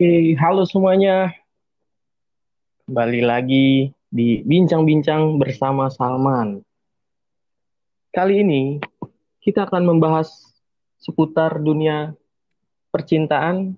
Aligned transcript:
Oke, 0.00 0.32
halo 0.40 0.64
semuanya. 0.64 1.28
Kembali 2.88 3.20
lagi 3.20 3.92
di 4.08 4.40
Bincang-Bincang 4.48 5.36
bersama 5.36 5.92
Salman. 5.92 6.64
Kali 8.08 8.40
ini 8.40 8.80
kita 9.44 9.68
akan 9.68 9.84
membahas 9.84 10.56
seputar 11.04 11.60
dunia 11.60 12.16
percintaan 12.88 13.76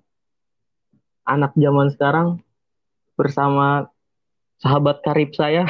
anak 1.27 1.59
zaman 1.59 1.91
sekarang 1.91 2.39
bersama 3.19 3.91
sahabat 4.63 5.03
karib 5.03 5.35
saya, 5.35 5.67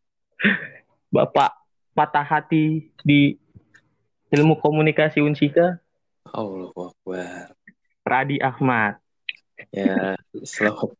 Bapak 1.12 1.52
patah 1.92 2.24
hati 2.24 2.88
di 3.04 3.36
ilmu 4.32 4.56
komunikasi 4.56 5.20
Unsika, 5.20 5.84
Allah 6.32 6.72
Akbar. 6.72 7.55
Radi 8.06 8.38
Ahmad. 8.38 9.02
Ya, 9.74 10.14
selamat. 10.46 10.94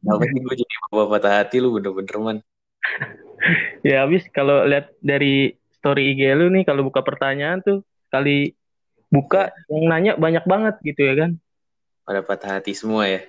Kenapa 0.00 0.22
sih 0.24 0.40
gue 0.40 0.54
jadi 0.64 0.74
bapak 0.88 1.06
patah 1.12 1.32
hati 1.44 1.56
lu 1.60 1.76
bener-bener 1.76 2.16
man. 2.18 2.38
Ya 3.84 4.00
habis 4.08 4.24
kalau 4.32 4.64
lihat 4.64 4.96
dari 5.04 5.52
story 5.76 6.16
IG 6.16 6.32
lu 6.32 6.48
nih 6.48 6.64
kalau 6.64 6.80
buka 6.88 7.04
pertanyaan 7.04 7.60
tuh 7.60 7.84
kali 8.08 8.56
buka 9.12 9.52
yang 9.68 9.84
nanya 9.92 10.12
banyak 10.16 10.40
banget 10.48 10.80
gitu 10.80 11.04
ya 11.04 11.14
kan. 11.20 11.30
Pada 12.08 12.24
patah 12.24 12.56
hati 12.56 12.72
semua 12.72 13.04
ya. 13.04 13.20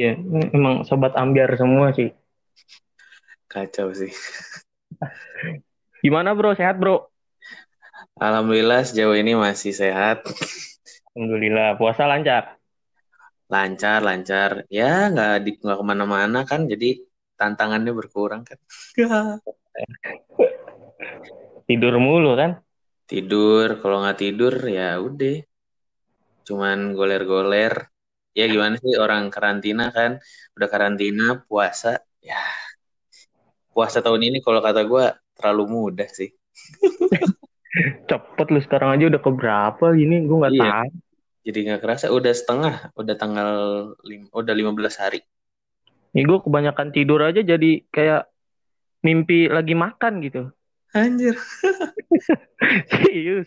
Iya, 0.00 0.16
emang 0.56 0.88
sobat 0.88 1.12
ambiar 1.12 1.52
semua 1.60 1.92
sih. 1.92 2.08
Kacau 3.52 3.92
sih. 3.92 4.08
Gimana 6.00 6.32
bro, 6.32 6.56
sehat 6.56 6.80
bro? 6.80 7.12
Alhamdulillah 8.16 8.80
sejauh 8.88 9.16
ini 9.20 9.36
masih 9.36 9.76
sehat. 9.76 10.24
Alhamdulillah, 11.10 11.74
puasa 11.74 12.06
lancar. 12.06 12.44
Lancar, 13.50 13.98
lancar. 14.06 14.50
Ya 14.70 15.10
nggak 15.10 15.32
di 15.44 15.50
nggak 15.58 15.78
ke 15.80 15.84
mana-mana 15.90 16.38
kan, 16.46 16.70
jadi 16.70 17.02
tantangannya 17.34 17.90
berkurang 17.90 18.42
kan. 18.46 18.58
Tidur 21.68 21.94
mulu 21.98 22.38
kan? 22.38 22.62
Tidur, 23.10 23.82
kalau 23.82 24.06
nggak 24.06 24.18
tidur 24.22 24.54
ya 24.70 25.02
udah. 25.02 25.42
Cuman 26.46 26.94
goler-goler. 26.94 27.90
Ya 28.38 28.46
gimana 28.46 28.78
sih 28.78 28.94
orang 28.94 29.26
karantina 29.34 29.90
kan, 29.90 30.22
udah 30.54 30.68
karantina, 30.70 31.42
puasa. 31.50 31.98
Ya, 32.22 32.38
puasa 33.74 33.98
tahun 33.98 34.30
ini 34.30 34.38
kalau 34.38 34.62
kata 34.62 34.86
gue 34.86 35.04
terlalu 35.34 35.64
mudah 35.74 36.06
sih. 36.06 36.30
Cepet 38.10 38.46
lu 38.50 38.58
sekarang 38.58 38.90
aja 38.90 39.06
udah 39.06 39.22
keberapa 39.22 39.86
gini, 39.94 40.26
gue 40.26 40.36
nggak 40.36 40.52
Iya. 40.52 40.62
tahu. 40.66 40.88
Jadi 41.40 41.58
nggak 41.62 41.80
kerasa 41.80 42.06
udah 42.10 42.32
setengah, 42.34 42.74
udah 42.92 43.14
tanggal 43.14 43.50
lim, 44.02 44.26
udah 44.28 44.50
15 44.50 44.98
hari. 44.98 45.22
Ini 46.10 46.26
gue 46.26 46.38
kebanyakan 46.42 46.90
tidur 46.90 47.22
aja 47.22 47.38
jadi 47.38 47.86
kayak 47.86 48.26
mimpi 49.00 49.46
lagi 49.46 49.72
makan 49.72 50.20
gitu. 50.20 50.50
Anjir. 50.90 51.38
Serius. 52.90 53.46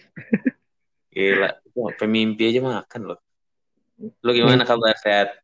Gila, 1.11 1.59
pemimpi 1.99 2.49
aja 2.49 2.63
makan 2.63 3.01
loh. 3.05 3.19
Lu 4.23 4.31
gimana 4.31 4.63
kabar 4.63 4.95
sehat? 4.97 5.37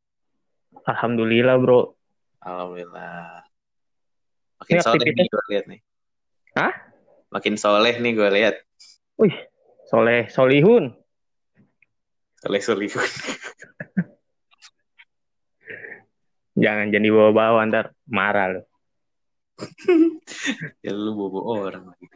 Alhamdulillah 0.88 1.59
bro. 1.59 1.94
Alhamdulillah. 2.39 3.44
Makin 4.58 4.73
Ini 4.73 4.81
soleh 4.81 4.95
aktivitas- 4.95 5.20
nih 5.20 5.28
gue 5.28 5.44
lihat 5.52 5.66
nih. 5.67 5.80
Hah? 6.56 6.73
Makin 7.30 7.54
soleh 7.56 7.94
nih 7.94 8.11
gue 8.16 8.30
lihat. 8.31 8.56
Wih, 9.20 9.36
soleh 9.92 10.31
solihun. 10.31 10.95
Soleh 12.39 12.64
solihun. 12.64 13.03
Jangan 16.64 16.88
jadi 16.88 17.11
bawa-bawa 17.11 17.67
ntar 17.67 17.92
marah 18.08 18.48
lu. 18.55 18.64
ya 20.88 20.95
lu 20.95 21.20
bobo 21.20 21.52
orang 21.52 21.92
lagi. 21.92 22.08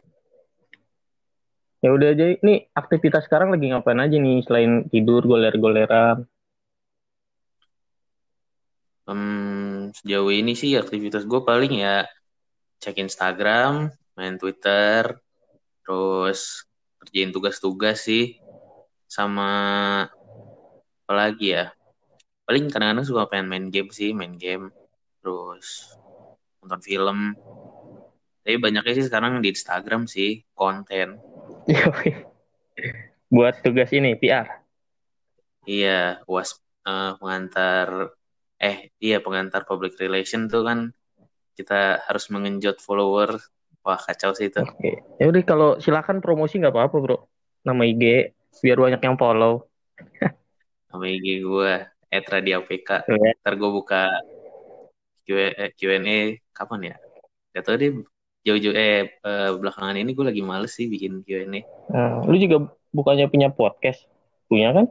Ya 1.84 1.92
udah 1.92 2.16
aja, 2.16 2.40
nih 2.40 2.72
aktivitas 2.72 3.28
sekarang 3.28 3.52
lagi 3.52 3.68
ngapain 3.68 4.00
aja 4.00 4.16
nih 4.16 4.40
selain 4.40 4.88
tidur, 4.88 5.28
goler-goleran. 5.28 6.24
Hmm, 9.04 9.92
sejauh 9.92 10.32
ini 10.32 10.56
sih 10.56 10.80
aktivitas 10.80 11.28
gue 11.28 11.44
paling 11.44 11.84
ya 11.84 12.08
cek 12.80 12.96
Instagram, 13.04 13.92
main 14.16 14.40
Twitter, 14.40 15.20
terus 15.84 16.64
kerjain 17.04 17.30
tugas-tugas 17.30 18.00
sih, 18.00 18.40
sama 19.04 19.48
apa 21.04 21.12
lagi 21.12 21.52
ya? 21.52 21.70
Paling 22.48 22.72
kadang-kadang 22.72 23.04
suka 23.04 23.28
pengen 23.28 23.48
main 23.52 23.66
game 23.68 23.92
sih, 23.92 24.16
main 24.16 24.34
game, 24.40 24.72
terus 25.20 25.94
nonton 26.64 26.80
film. 26.80 27.18
Tapi 28.44 28.56
banyaknya 28.60 28.92
sih 28.96 29.06
sekarang 29.08 29.40
di 29.44 29.52
Instagram 29.52 30.08
sih, 30.08 30.44
konten. 30.56 31.20
Buat 33.32 33.64
tugas 33.64 33.92
ini, 33.92 34.16
PR. 34.16 34.64
Iya, 35.64 36.20
was 36.28 36.60
eh, 36.84 37.12
pengantar 37.16 38.12
eh 38.60 38.92
iya 39.00 39.20
pengantar 39.20 39.68
public 39.68 39.96
relation 40.00 40.48
tuh 40.48 40.64
kan 40.64 40.78
kita 41.56 42.04
harus 42.04 42.28
mengenjot 42.28 42.80
follower. 42.80 43.40
Wah, 43.84 44.00
kacau 44.00 44.32
sih 44.32 44.48
itu. 44.48 44.64
Oke. 44.64 45.04
Ya 45.20 45.28
udah 45.28 45.42
kalau 45.44 45.70
silakan 45.76 46.24
promosi 46.24 46.56
nggak 46.56 46.72
apa-apa, 46.72 46.96
Bro. 47.04 47.18
Nama 47.68 47.82
IG 47.84 48.32
biar 48.64 48.80
banyak 48.80 49.00
yang 49.04 49.20
follow. 49.20 49.68
Sama 50.88 51.04
IG 51.12 51.44
gue 51.44 51.72
@radiapk. 52.08 52.88
Ya. 53.04 53.30
Ntar 53.44 53.54
gue 53.60 53.70
buka 53.70 54.08
Q- 55.28 55.52
eh, 55.52 55.70
Q&A 55.76 56.40
kapan 56.56 56.92
ya? 56.92 56.96
Gak 57.52 57.64
tau 57.68 57.76
deh 57.76 57.92
jauh-jauh 58.44 58.76
eh, 58.76 59.08
eh, 59.20 59.50
belakangan 59.52 60.00
ini 60.00 60.16
gue 60.16 60.24
lagi 60.32 60.40
males 60.40 60.72
sih 60.72 60.88
bikin 60.88 61.20
Q&A. 61.20 61.60
Nah, 61.92 62.24
lu 62.24 62.36
juga 62.40 62.72
bukannya 62.88 63.28
punya 63.28 63.52
podcast? 63.52 64.08
Punya 64.48 64.72
kan? 64.72 64.86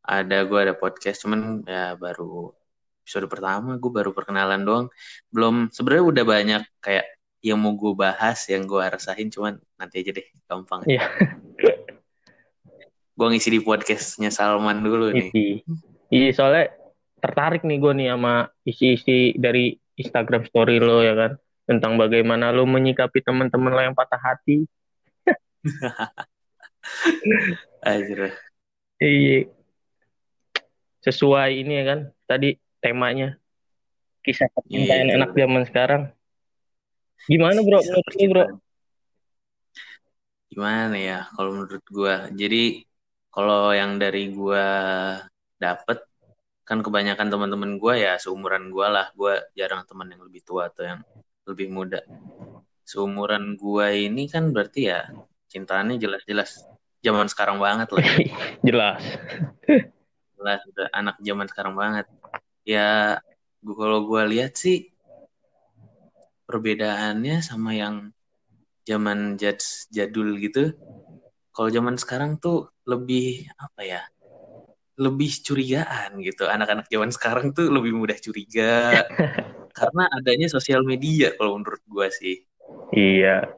Ada 0.00 0.48
gue 0.48 0.58
ada 0.64 0.72
podcast 0.72 1.28
cuman 1.28 1.60
ya 1.68 1.92
baru 2.00 2.56
episode 3.04 3.28
pertama 3.28 3.76
gue 3.76 3.90
baru 3.92 4.16
perkenalan 4.16 4.64
doang. 4.64 4.86
Belum 5.28 5.68
sebenarnya 5.68 6.04
udah 6.08 6.24
banyak 6.24 6.62
kayak 6.80 7.19
yang 7.40 7.56
mau 7.56 7.72
gue 7.72 7.92
bahas 7.96 8.36
yang 8.52 8.68
gue 8.68 8.80
rasain 8.80 9.32
cuman 9.32 9.56
nanti 9.80 10.04
aja 10.04 10.12
deh 10.12 10.26
gampang. 10.44 10.84
Iya. 10.84 11.08
gue 13.16 13.26
ngisi 13.36 13.52
di 13.52 13.60
podcastnya 13.60 14.32
Salman 14.32 14.80
dulu 14.80 15.12
nih. 15.12 15.28
Isi. 15.28 15.46
Iya, 16.08 16.28
soalnya 16.32 16.72
tertarik 17.20 17.60
nih 17.64 17.76
gue 17.76 17.92
nih 17.96 18.08
sama 18.16 18.34
isi-isi 18.64 19.36
dari 19.36 19.76
Instagram 19.96 20.48
story 20.48 20.80
lo 20.80 21.04
ya 21.04 21.12
kan. 21.12 21.32
Tentang 21.68 22.00
bagaimana 22.00 22.48
lo 22.50 22.64
menyikapi 22.64 23.20
teman-teman 23.20 23.72
lo 23.72 23.80
yang 23.84 23.96
patah 23.96 24.20
hati. 24.20 24.64
Anjir. 27.84 28.32
Iya. 29.00 29.48
Sesuai 31.00 31.60
ini 31.60 31.72
ya 31.80 31.84
kan. 31.88 32.00
Tadi 32.24 32.56
temanya. 32.80 33.36
Kisah 34.20 34.48
percintaan 34.52 35.08
Iya. 35.08 35.16
anak 35.16 35.30
zaman 35.32 35.62
sekarang. 35.68 36.02
Gimana 37.28 37.58
bro? 37.60 37.78
Kisah 37.80 37.92
Menurut 37.92 38.14
lu 38.16 38.26
bro? 38.32 38.44
Gimana 40.50 40.96
ya 40.98 41.18
kalau 41.36 41.50
menurut 41.54 41.84
gue? 41.86 42.14
Jadi 42.34 42.62
kalau 43.30 43.70
yang 43.70 44.00
dari 44.00 44.32
gue 44.34 44.66
dapet 45.60 45.98
kan 46.66 46.86
kebanyakan 46.86 47.28
teman-teman 47.30 47.76
gue 47.76 47.94
ya 48.00 48.16
seumuran 48.16 48.72
gue 48.72 48.86
lah. 48.86 49.12
Gue 49.12 49.36
jarang 49.52 49.84
teman 49.84 50.10
yang 50.10 50.22
lebih 50.24 50.42
tua 50.42 50.72
atau 50.72 50.82
yang 50.86 51.00
lebih 51.46 51.68
muda. 51.70 52.00
Seumuran 52.82 53.54
gue 53.54 53.86
ini 54.10 54.26
kan 54.26 54.50
berarti 54.50 54.90
ya 54.90 55.06
cintaannya 55.50 55.98
jelas-jelas 55.98 56.66
zaman 57.04 57.26
sekarang 57.28 57.58
banget 57.58 57.88
lah. 57.90 58.04
Jelas. 58.66 59.00
Jelas 60.36 60.60
udah 60.72 60.86
anak 60.94 61.16
zaman 61.20 61.46
sekarang 61.48 61.74
banget. 61.76 62.06
Ya 62.64 63.20
gua, 63.64 63.74
kalau 63.76 63.98
gue 64.08 64.22
lihat 64.36 64.56
sih 64.56 64.90
perbedaannya 66.50 67.38
sama 67.46 67.78
yang 67.78 68.10
zaman 68.82 69.38
jad- 69.38 69.86
jadul 69.94 70.34
gitu. 70.42 70.74
Kalau 71.54 71.70
zaman 71.70 71.94
sekarang 71.94 72.42
tuh 72.42 72.74
lebih 72.90 73.46
apa 73.54 73.80
ya? 73.86 74.02
Lebih 74.98 75.46
curigaan 75.46 76.18
gitu. 76.18 76.50
Anak-anak 76.50 76.90
zaman 76.90 77.14
sekarang 77.14 77.54
tuh 77.54 77.70
lebih 77.70 77.94
mudah 77.94 78.18
curiga 78.18 79.06
karena 79.78 80.10
adanya 80.10 80.50
sosial 80.50 80.82
media 80.82 81.30
kalau 81.38 81.54
menurut 81.54 81.82
gue 81.86 82.06
sih. 82.10 82.36
Iya. 82.90 83.54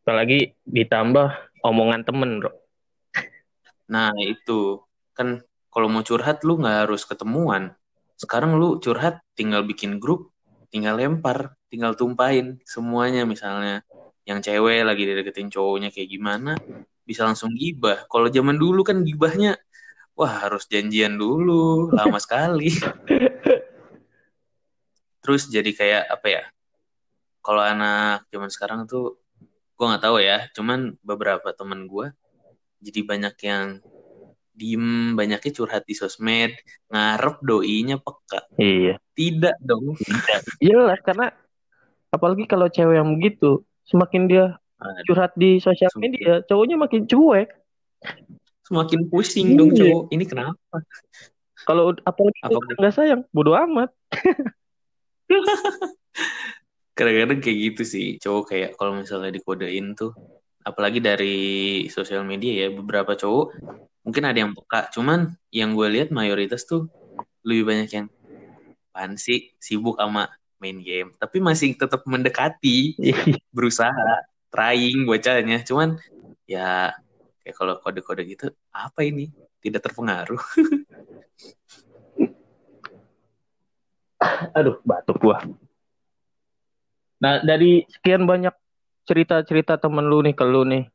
Apalagi 0.00 0.56
ditambah 0.64 1.60
omongan 1.60 2.08
temen 2.08 2.40
bro. 2.40 2.56
Nah 3.92 4.16
itu 4.24 4.80
kan 5.12 5.44
kalau 5.68 5.86
mau 5.92 6.00
curhat 6.00 6.40
lu 6.42 6.56
nggak 6.56 6.88
harus 6.88 7.04
ketemuan. 7.04 7.76
Sekarang 8.16 8.56
lu 8.56 8.80
curhat 8.80 9.22
tinggal 9.36 9.62
bikin 9.64 10.00
grup, 10.02 10.29
tinggal 10.70 10.96
lempar, 10.96 11.58
tinggal 11.68 11.98
tumpahin 11.98 12.62
semuanya 12.64 13.26
misalnya. 13.26 13.82
Yang 14.24 14.52
cewek 14.52 14.86
lagi 14.86 15.02
dideketin 15.04 15.50
cowoknya 15.50 15.90
kayak 15.90 16.08
gimana, 16.08 16.54
bisa 17.02 17.26
langsung 17.26 17.52
gibah. 17.58 18.06
Kalau 18.06 18.30
zaman 18.30 18.56
dulu 18.56 18.86
kan 18.86 19.02
gibahnya, 19.02 19.58
wah 20.20 20.46
harus 20.46 20.68
janjian 20.68 21.16
dulu 21.16 21.88
lama 21.96 22.20
sekali 22.24 22.68
terus 25.20 25.48
jadi 25.48 25.70
kayak 25.72 26.04
apa 26.12 26.26
ya 26.28 26.44
kalau 27.40 27.64
anak 27.64 28.28
zaman 28.28 28.52
sekarang 28.52 28.80
tuh 28.84 29.16
gue 29.76 29.86
nggak 29.88 30.04
tahu 30.04 30.20
ya 30.20 30.48
cuman 30.52 30.96
beberapa 31.00 31.52
temen 31.56 31.88
gue 31.88 32.12
jadi 32.84 33.00
banyak 33.04 33.34
yang 33.44 33.66
diem 34.52 35.14
banyaknya 35.14 35.50
curhat 35.50 35.82
di 35.84 35.94
sosmed 35.94 36.52
ngarep 36.88 37.36
doinya 37.40 37.96
peka. 37.96 38.44
Iya. 38.56 38.98
Tidak 39.14 39.56
dong. 39.62 39.94
Jelas 40.58 41.00
karena 41.00 41.32
apalagi 42.10 42.44
kalau 42.44 42.66
cewek 42.66 42.98
yang 42.98 43.14
begitu 43.16 43.62
semakin 43.86 44.26
dia 44.26 44.44
curhat 45.06 45.32
di 45.36 45.60
sosial 45.60 45.88
Semakin- 45.92 46.02
media 46.12 46.32
cowoknya 46.44 46.76
makin 46.76 47.02
cuek. 47.04 47.48
Semakin 48.66 49.00
pusing 49.10 49.58
dong 49.58 49.74
Iya. 49.74 49.78
cowok. 49.82 50.02
Ini 50.10 50.24
kenapa? 50.24 50.76
Kalau 51.66 51.92
apalagi 52.02 52.40
Apa- 52.40 52.56
udah 52.56 52.76
nggak 52.80 52.94
sayang 52.94 53.20
bodoh 53.30 53.54
amat. 53.54 53.90
Kadang-kadang 56.96 57.40
kayak 57.40 57.58
gitu 57.72 57.82
sih 57.86 58.06
cowok 58.20 58.44
kayak 58.52 58.70
kalau 58.76 58.98
misalnya 58.98 59.32
dikodein 59.32 59.96
tuh. 59.96 60.12
Apalagi 60.60 61.00
dari 61.00 61.36
sosial 61.88 62.20
media 62.28 62.66
ya 62.66 62.68
beberapa 62.68 63.16
cowok 63.16 63.56
mungkin 64.04 64.24
ada 64.26 64.38
yang 64.40 64.52
peka. 64.56 64.90
Cuman 64.94 65.36
yang 65.52 65.74
gue 65.76 65.88
lihat 65.88 66.08
mayoritas 66.12 66.64
tuh 66.66 66.88
lebih 67.44 67.64
banyak 67.68 67.90
yang 67.92 68.06
pan 68.92 69.16
sih? 69.16 69.52
Sibuk 69.60 69.96
sama 70.00 70.28
main 70.60 70.78
game. 70.80 71.16
Tapi 71.16 71.40
masih 71.40 71.76
tetap 71.76 72.04
mendekati. 72.04 72.96
Berusaha 73.56 74.24
trying 74.50 75.06
bacanya 75.06 75.62
cuman 75.62 75.94
ya 76.44 76.90
kayak 77.46 77.54
kalau 77.56 77.78
kode-kode 77.80 78.22
gitu 78.26 78.50
apa 78.74 79.06
ini? 79.06 79.30
Tidak 79.60 79.80
terpengaruh. 79.80 80.40
Aduh 84.56 84.80
batuk 84.84 85.16
gua. 85.20 85.44
Nah 87.20 87.44
dari 87.44 87.84
sekian 87.88 88.24
banyak 88.24 88.52
cerita-cerita 89.04 89.76
temen 89.80 90.08
lu 90.08 90.24
nih 90.24 90.36
ke 90.36 90.44
lu 90.44 90.64
nih 90.64 90.88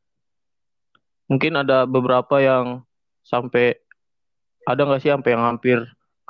mungkin 1.26 1.58
ada 1.58 1.84
beberapa 1.84 2.38
yang 2.38 2.85
sampai 3.26 3.74
ada 4.62 4.86
nggak 4.86 5.02
sih 5.02 5.10
sampai 5.10 5.34
yang 5.34 5.42
hampir 5.42 5.78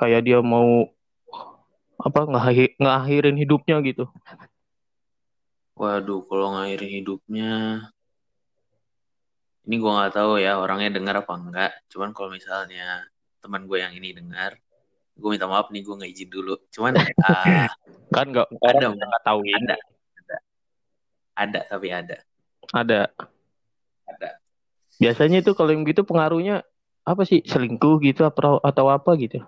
kayak 0.00 0.24
dia 0.24 0.40
mau 0.40 0.88
apa 2.00 2.28
ngakhirin 2.80 3.36
hidupnya 3.36 3.80
gitu 3.84 4.08
Waduh, 5.76 6.24
kalau 6.24 6.56
ngairin 6.56 6.88
hidupnya, 6.88 7.84
ini 9.68 9.76
gue 9.76 9.92
nggak 9.92 10.16
tahu 10.16 10.40
ya 10.40 10.56
orangnya 10.56 10.96
dengar 10.96 11.20
apa 11.20 11.36
enggak. 11.36 11.72
Cuman 11.92 12.16
kalau 12.16 12.32
misalnya 12.32 13.04
teman 13.44 13.68
gue 13.68 13.84
yang 13.84 13.92
ini 13.92 14.16
dengar, 14.16 14.56
gue 15.20 15.28
minta 15.28 15.44
maaf 15.44 15.68
nih 15.68 15.84
gue 15.84 15.94
nggak 16.00 16.12
izin 16.16 16.32
dulu. 16.32 16.56
Cuman 16.72 16.96
ah, 16.96 17.68
kan 18.16 18.26
nggak 18.32 18.48
Ada, 18.56 18.88
nggak 18.88 19.20
tahu 19.20 19.44
ada, 19.44 19.76
ada, 19.76 20.36
ada 21.36 21.60
tapi 21.68 21.88
ada, 21.92 22.16
ada 22.72 23.00
ada. 24.08 24.30
biasanya 24.96 25.44
itu 25.44 25.52
kalau 25.52 25.76
yang 25.76 25.84
gitu 25.84 26.08
pengaruhnya 26.08 26.64
apa 27.06 27.22
sih 27.22 27.40
selingkuh 27.46 28.02
gitu 28.02 28.26
atau 28.26 28.58
atau 28.58 28.90
apa 28.90 29.14
gitu? 29.14 29.38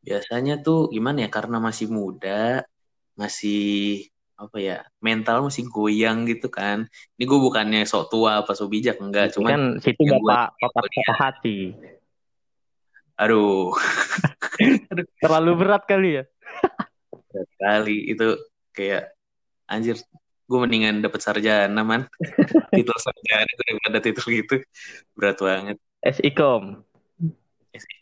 Biasanya 0.00 0.64
tuh 0.64 0.88
gimana 0.88 1.24
ya? 1.24 1.28
Karena 1.28 1.60
masih 1.60 1.92
muda, 1.92 2.64
masih 3.12 4.08
apa 4.34 4.58
ya 4.58 4.82
mental 4.98 5.46
masih 5.46 5.68
goyang 5.68 6.24
gitu 6.24 6.48
kan. 6.48 6.88
Ini 7.20 7.24
gue 7.28 7.38
bukannya 7.38 7.84
sok 7.84 8.08
tua 8.08 8.40
apa 8.40 8.56
sok 8.56 8.72
bijak 8.72 8.96
enggak, 8.98 9.30
Ini 9.30 9.34
cuman 9.38 9.50
kan 9.52 9.62
situ 9.84 10.02
bapak 10.08 10.56
bapak 10.58 10.82
patah 10.90 11.18
hati. 11.20 11.58
Aduh 13.20 13.70
terlalu 15.22 15.52
berat 15.60 15.84
kali 15.84 16.18
ya. 16.18 16.24
Berat 17.30 17.50
kali. 17.60 18.10
Itu 18.10 18.40
kayak 18.74 19.14
anjir 19.70 20.00
gue 20.44 20.58
mendingan 20.60 21.00
dapat 21.00 21.20
sarjana 21.24 21.80
man. 21.82 22.04
Titel 22.76 22.98
sarjana 23.00 23.48
gue 23.48 23.64
daripada 23.68 23.98
titel 24.04 24.26
gitu. 24.28 24.56
Berat 25.16 25.38
banget. 25.40 25.76
SIKOM 26.04 26.84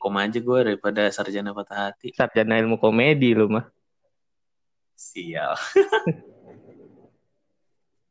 kom 0.03 0.19
aja 0.19 0.37
gue 0.37 0.59
daripada 0.67 1.09
sarjana 1.15 1.55
patah 1.55 1.95
hati. 1.95 2.13
Sarjana 2.13 2.59
ilmu 2.61 2.77
komedi 2.77 3.33
lu 3.33 3.47
mah. 3.49 3.67
Sial. 4.99 5.55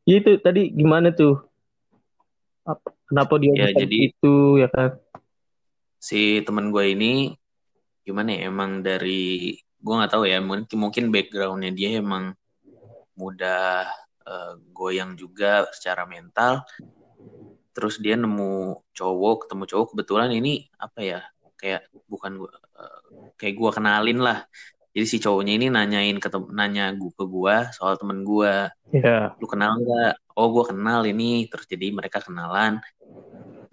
Ya 0.01 0.17
itu 0.17 0.33
tadi 0.41 0.73
gimana 0.73 1.13
tuh? 1.13 1.45
Apa- 2.65 2.89
kenapa 3.05 3.37
dia 3.37 3.53
Ya, 3.53 3.69
jadi- 3.85 4.09
itu 4.09 4.57
ya 4.57 4.65
kan? 4.65 4.97
Si 6.01 6.41
teman 6.41 6.73
gue 6.73 6.97
ini 6.97 7.37
gimana 8.01 8.33
ya 8.33 8.49
emang 8.49 8.81
dari 8.81 9.53
gue 9.61 9.93
nggak 9.93 10.09
tahu 10.09 10.25
ya 10.25 10.41
mungkin 10.41 10.65
mungkin 10.73 11.13
backgroundnya 11.13 11.69
dia 11.69 12.01
emang 12.01 12.33
mudah 13.13 13.85
eh, 14.27 14.53
goyang 14.75 15.11
juga 15.21 15.67
secara 15.75 16.03
mental 16.09 16.63
terus 17.75 17.95
dia 18.03 18.15
nemu 18.19 18.75
cowok 18.97 19.35
ketemu 19.47 19.63
cowok 19.71 19.85
kebetulan 19.95 20.29
ini 20.37 20.49
apa 20.75 20.99
ya 21.11 21.19
kayak 21.59 21.81
bukan 22.11 22.31
gua 22.39 22.49
eh, 22.79 22.99
kayak 23.39 23.53
gue 23.59 23.69
kenalin 23.77 24.17
lah 24.27 24.37
jadi 24.93 25.05
si 25.11 25.17
cowoknya 25.23 25.53
ini 25.57 25.67
nanyain 25.75 26.17
ke 26.23 26.27
nanya 26.59 26.83
gue 26.99 27.11
ke 27.19 27.23
gue 27.35 27.55
soal 27.77 27.93
temen 27.99 28.19
gue 28.29 28.51
ya 28.95 29.11
lu 29.41 29.47
kenal 29.53 29.71
nggak? 29.81 30.11
Oh 30.37 30.47
gue 30.55 30.63
kenal 30.71 31.01
ini, 31.11 31.23
terus 31.51 31.65
jadi 31.73 31.85
mereka 31.97 32.19
kenalan. 32.27 32.73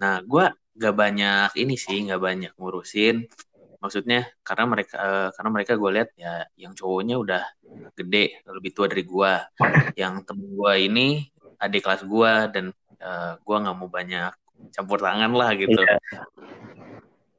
Nah 0.01 0.15
gue 0.29 0.45
gak 0.81 0.93
banyak 1.01 1.49
ini 1.61 1.73
sih, 1.85 1.97
gak 2.09 2.21
banyak 2.27 2.51
ngurusin. 2.59 3.15
Maksudnya 3.79 4.27
karena 4.43 4.65
mereka 4.67 4.95
eh, 4.99 5.29
karena 5.35 5.49
mereka 5.49 5.73
gue 5.79 5.91
lihat 5.95 6.09
ya 6.19 6.33
yang 6.59 6.75
cowoknya 6.75 7.15
udah 7.15 7.43
gede, 7.95 8.43
lebih 8.47 8.71
tua 8.75 8.85
dari 8.91 9.03
gue. 9.07 9.33
Yang 9.95 10.13
temen 10.27 10.47
gue 10.55 10.73
ini 10.83 11.07
adik 11.59 11.83
kelas 11.83 12.03
gue 12.03 12.31
dan 12.51 12.65
eh, 12.99 13.31
gue 13.39 13.55
nggak 13.55 13.75
mau 13.79 13.87
banyak 13.87 14.31
campur 14.75 14.99
tangan 14.99 15.31
lah 15.31 15.55
gitu. 15.55 15.79
Iya. 15.79 15.97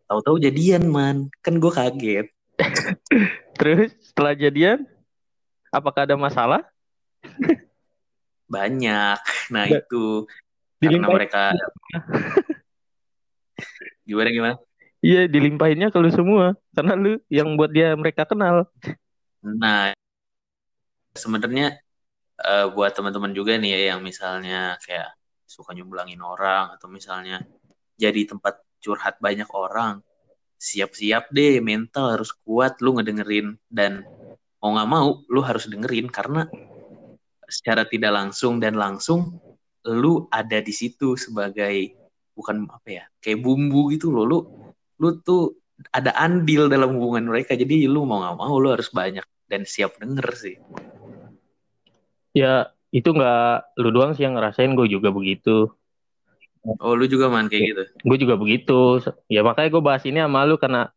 Tahu-tahu 0.08 0.37
jadian 0.42 0.90
man, 0.90 1.28
kan 1.44 1.60
gue 1.60 1.72
kaget. 1.72 2.26
terus 3.60 3.92
setelah 4.00 4.37
jadian 4.37 4.84
apakah 5.72 6.04
ada 6.04 6.16
masalah 6.16 6.64
Banyak. 8.50 9.19
Nah 9.54 9.64
itu 9.70 10.26
karena 10.26 10.81
dilimpahin 10.81 11.14
mereka 11.14 11.42
gimana 14.09 14.28
gimana? 14.32 14.56
Iya 15.00 15.26
dilimpahinnya 15.26 15.88
ke 15.92 15.99
lu 16.00 16.11
semua. 16.12 16.57
Karena 16.73 16.92
lu 16.97 17.21
yang 17.33 17.57
buat 17.57 17.73
dia 17.73 17.92
mereka 17.97 18.25
kenal. 18.28 18.69
Nah, 19.40 19.92
sebenarnya 21.16 21.80
eh, 22.40 22.66
buat 22.73 22.92
teman-teman 22.92 23.33
juga 23.33 23.57
nih 23.57 23.71
ya 23.76 23.80
yang 23.95 24.00
misalnya 24.04 24.76
kayak 24.85 25.16
suka 25.49 25.75
nyumblangin 25.75 26.23
orang 26.23 26.78
atau 26.78 26.87
misalnya 26.87 27.42
jadi 27.99 28.25
tempat 28.30 28.62
curhat 28.80 29.21
banyak 29.21 29.49
orang, 29.52 30.00
siap-siap 30.57 31.28
deh 31.35 31.61
mental 31.61 32.16
harus 32.16 32.33
kuat 32.45 32.80
lu 32.80 32.97
ngedengerin. 32.97 33.61
Dan 33.69 34.04
mau 34.61 34.73
nggak 34.76 34.88
mau 34.88 35.21
lu 35.28 35.40
harus 35.45 35.69
dengerin. 35.69 36.09
Karena 36.09 36.49
secara 37.50 37.85
tidak 37.85 38.14
langsung 38.14 38.62
dan 38.62 38.78
langsung 38.78 39.37
lu 39.85 40.28
ada 40.28 40.61
di 40.61 40.73
situ 40.76 41.16
sebagai 41.16 41.97
bukan 42.37 42.69
apa 42.69 42.88
ya 42.88 43.04
kayak 43.21 43.40
bumbu 43.40 43.92
gitu 43.92 44.09
loh. 44.12 44.25
Lu 44.25 44.38
lu 45.00 45.16
tuh 45.25 45.57
ada 45.88 46.12
andil 46.21 46.69
dalam 46.69 46.92
hubungan 46.92 47.25
mereka 47.25 47.57
jadi 47.57 47.88
lu 47.88 48.04
mau 48.04 48.21
nggak 48.21 48.37
mau 48.37 48.54
lu 48.61 48.69
harus 48.76 48.92
banyak 48.92 49.25
dan 49.49 49.64
siap 49.64 49.97
denger 49.97 50.28
sih. 50.37 50.57
Ya 52.37 52.71
itu 52.92 53.11
nggak 53.11 53.80
lu 53.80 53.88
doang 53.90 54.12
sih 54.12 54.28
yang 54.28 54.37
ngerasain 54.37 54.76
gue 54.76 54.87
juga 54.87 55.09
begitu. 55.09 55.73
Oh 56.85 56.92
lu 56.92 57.09
juga 57.09 57.33
man 57.33 57.49
kayak 57.49 57.62
gitu? 57.73 57.83
gue 58.04 58.16
juga 58.21 58.37
begitu. 58.37 59.00
Ya 59.33 59.40
makanya 59.40 59.73
gue 59.73 59.83
bahas 59.83 60.04
ini 60.04 60.21
sama 60.21 60.45
lu 60.45 60.61
karena 60.61 60.92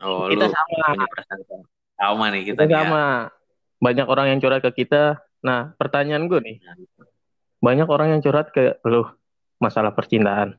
oh 0.00 0.30
kita 0.30 0.46
lu 0.46 0.54
sama. 0.54 1.06
sama. 1.98 2.24
Nih 2.30 2.54
kita, 2.54 2.64
kita 2.64 2.70
ya. 2.70 2.86
sama. 2.86 3.04
Banyak 3.82 4.06
orang 4.06 4.26
yang 4.30 4.38
curhat 4.38 4.62
ke 4.62 4.86
kita. 4.86 5.18
Nah 5.42 5.74
pertanyaan 5.74 6.30
gue 6.30 6.38
nih. 6.38 6.56
Banyak 7.58 7.90
orang 7.90 8.14
yang 8.14 8.20
curhat 8.22 8.54
ke 8.54 8.78
lu 8.86 9.10
masalah 9.58 9.90
percintaan 9.90 10.54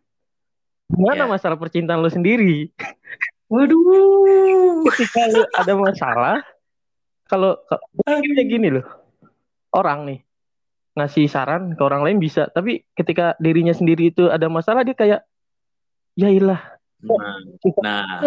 Gimana 0.87 1.27
Ya. 1.27 1.31
masalah 1.31 1.57
percintaan 1.59 1.99
lu 1.99 2.11
sendiri? 2.11 2.71
waduh 3.47 4.83
Ketika 4.91 5.23
lu 5.31 5.43
ada 5.55 5.73
masalah, 5.79 6.37
kalau 7.31 7.55
kayak 8.03 8.47
gini 8.47 8.67
loh, 8.75 8.87
orang 9.71 10.03
nih 10.03 10.19
ngasih 10.99 11.27
saran 11.31 11.75
ke 11.75 11.81
orang 11.83 12.03
lain 12.03 12.19
bisa, 12.19 12.47
tapi 12.51 12.83
ketika 12.91 13.35
dirinya 13.39 13.71
sendiri 13.71 14.11
itu 14.11 14.27
ada 14.27 14.51
masalah 14.51 14.83
dia 14.83 14.95
kayak, 14.95 15.21
ya 16.15 16.27
ilah, 16.31 16.59
nah, 17.03 17.39
nah. 17.83 18.19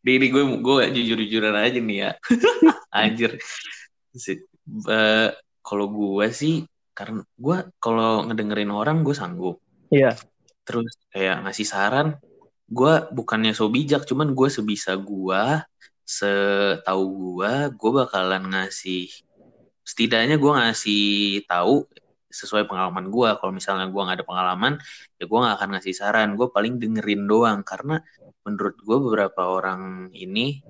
Diri 0.00 0.32
gue 0.32 0.42
gue 0.64 0.82
jujur-jujuran 0.96 1.52
aja 1.52 1.76
nih 1.76 1.98
ya 2.08 2.10
anjir 2.96 3.36
kalau 5.60 5.86
gue 5.92 6.26
sih 6.32 6.64
karena 6.96 7.20
gue 7.36 7.56
kalau 7.76 8.24
ngedengerin 8.24 8.72
orang 8.72 9.04
gue 9.04 9.12
sanggup 9.12 9.60
Iya. 9.92 10.16
Terus 10.66 10.92
kayak 11.12 11.44
ngasih 11.46 11.66
saran 11.66 12.08
gue 12.70 12.92
bukannya 13.10 13.52
so 13.56 13.66
bijak 13.66 14.06
cuman 14.06 14.32
gue 14.34 14.48
sebisa 14.48 14.94
gue 14.94 15.42
setahu 16.06 17.02
gue 17.10 17.52
gue 17.74 17.90
bakalan 17.90 18.42
ngasih 18.50 19.10
setidaknya 19.82 20.38
gue 20.38 20.52
ngasih 20.54 21.06
tahu 21.50 21.86
sesuai 22.30 22.70
pengalaman 22.70 23.10
gue 23.10 23.28
kalau 23.42 23.50
misalnya 23.50 23.90
gue 23.90 23.98
nggak 23.98 24.22
ada 24.22 24.26
pengalaman 24.26 24.72
ya 25.18 25.26
gue 25.26 25.38
nggak 25.38 25.54
akan 25.58 25.68
ngasih 25.76 25.94
saran. 25.98 26.38
Gue 26.38 26.48
paling 26.48 26.78
dengerin 26.78 27.26
doang. 27.26 27.66
Karena 27.66 27.98
menurut 28.46 28.78
gue 28.78 28.96
beberapa 29.02 29.50
orang 29.50 30.14
ini 30.14 30.62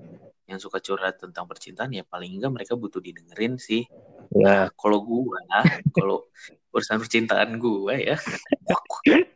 yang 0.49 0.59
suka 0.59 0.83
curhat 0.83 1.23
tentang 1.23 1.47
percintaan 1.47 1.95
ya 1.95 2.03
paling 2.03 2.41
enggak 2.41 2.51
mereka 2.51 2.75
butuh 2.75 2.99
didengerin 2.99 3.61
sih. 3.61 3.87
Ya. 4.35 4.43
nah 4.43 4.63
kalau 4.75 5.05
gue 5.05 5.39
kalau 5.95 6.27
urusan 6.75 6.99
percintaan 7.03 7.59
gue 7.59 8.15
ya 8.15 8.17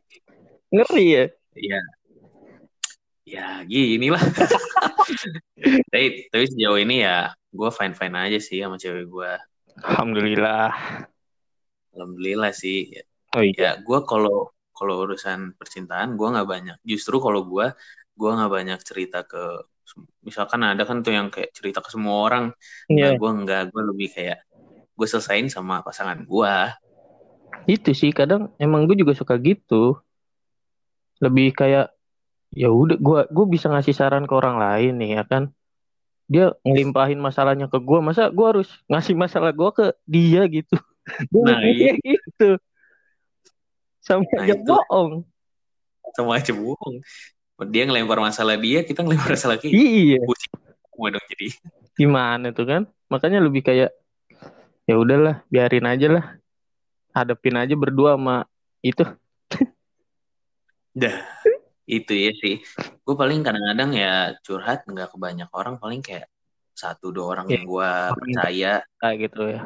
Ngeri 0.75 1.07
ya. 1.07 1.25
ya 1.55 1.81
ya 3.25 3.47
gini 3.65 4.11
lah 4.11 4.21
tapi 5.93 6.29
tapi 6.29 6.45
sejauh 6.51 6.77
ini 6.83 7.07
ya 7.07 7.31
gue 7.55 7.71
fine 7.73 7.95
fine 7.95 8.17
aja 8.19 8.39
sih 8.43 8.59
sama 8.61 8.77
cewek 8.77 9.07
gue 9.09 9.33
Alhamdulillah. 9.81 10.71
alhamdulillah 11.95 12.53
sih 12.53 12.91
Oh 13.35 13.43
iya. 13.43 13.55
ya 13.55 13.71
gue 13.81 13.99
kalau 14.07 14.51
kalau 14.75 15.07
urusan 15.07 15.55
percintaan 15.55 16.19
gue 16.19 16.27
nggak 16.27 16.47
banyak 16.47 16.77
justru 16.83 17.23
kalau 17.23 17.47
gue 17.47 17.71
gue 18.15 18.31
nggak 18.31 18.53
banyak 18.53 18.81
cerita 18.83 19.23
ke 19.27 19.63
misalkan 20.27 20.63
ada 20.67 20.83
kan 20.83 21.03
tuh 21.07 21.15
yang 21.15 21.31
kayak 21.31 21.55
cerita 21.55 21.79
ke 21.83 21.91
semua 21.95 22.27
orang 22.27 22.45
nah 22.91 23.15
gue 23.15 23.31
nggak 23.47 23.63
gue 23.71 23.83
lebih 23.95 24.09
kayak 24.11 24.43
gue 24.95 25.07
selesain 25.07 25.47
sama 25.51 25.83
pasangan 25.87 26.23
gue 26.23 26.55
Itu 27.65 27.97
sih 27.97 28.13
kadang 28.13 28.53
emang 28.61 28.85
gue 28.85 28.93
juga 28.99 29.17
suka 29.17 29.41
gitu. 29.41 29.97
Lebih 31.25 31.57
kayak 31.57 31.87
ya 32.55 32.69
udah 32.71 33.01
gue 33.01 33.21
gue 33.33 33.47
bisa 33.49 33.67
ngasih 33.67 33.97
saran 33.97 34.29
ke 34.29 34.35
orang 34.37 34.61
lain 34.61 34.93
nih 35.01 35.11
ya 35.19 35.25
kan. 35.25 35.49
Dia 36.25 36.53
ngelimpahin 36.65 37.21
masalahnya 37.21 37.69
ke 37.69 37.77
gue, 37.81 37.99
masa 38.01 38.29
gue 38.33 38.47
harus 38.47 38.69
ngasih 38.89 39.17
masalah 39.17 39.53
gue 39.53 39.71
ke 39.73 39.87
dia 40.05 40.43
gitu. 40.49 40.77
Gue 41.33 41.45
Nah, 41.45 41.61
mikirnya 41.61 42.01
gitu. 42.01 42.51
Sama 44.01 44.25
Nah, 44.33 44.45
aja 44.45 44.57
itu. 44.57 44.65
bohong. 44.65 45.13
sama 46.15 46.39
aja 46.39 46.55
bohong 46.55 47.03
dia 47.71 47.83
ngelempar 47.87 48.23
masalah 48.23 48.55
dia 48.55 48.83
kita 48.83 49.03
ngelempar 49.03 49.35
masalah 49.35 49.57
kita 49.59 49.73
Iya. 49.75 50.23
semua 50.91 51.09
dong 51.11 51.27
jadi 51.31 51.47
Gimana 51.99 52.51
tuh 52.51 52.67
kan? 52.67 52.83
Makanya 53.07 53.39
lebih 53.39 53.63
kayak 53.63 53.95
ya 54.85 54.95
udahlah, 54.99 55.47
biarin 55.47 55.87
aja 55.87 56.11
lah. 56.11 56.25
Hadepin 57.15 57.55
aja 57.55 57.75
berdua 57.79 58.19
sama 58.19 58.51
itu. 58.83 59.07
Dah 60.95 61.17
itu 61.85 62.13
ya 62.17 62.33
sih 62.41 62.55
gue 63.05 63.15
paling 63.15 63.45
kadang-kadang 63.45 63.91
ya 63.93 64.33
curhat 64.41 64.87
nggak 64.89 65.13
ke 65.13 65.17
banyak 65.21 65.51
orang 65.53 65.77
paling 65.77 66.01
kayak 66.01 66.31
satu 66.73 67.13
dua 67.13 67.37
orang 67.37 67.47
Iya. 67.47 67.55
yang 67.55 67.65
gue 67.69 67.91
percaya 68.19 68.73
kayak 68.99 69.17
gitu 69.31 69.43
ya. 69.47 69.63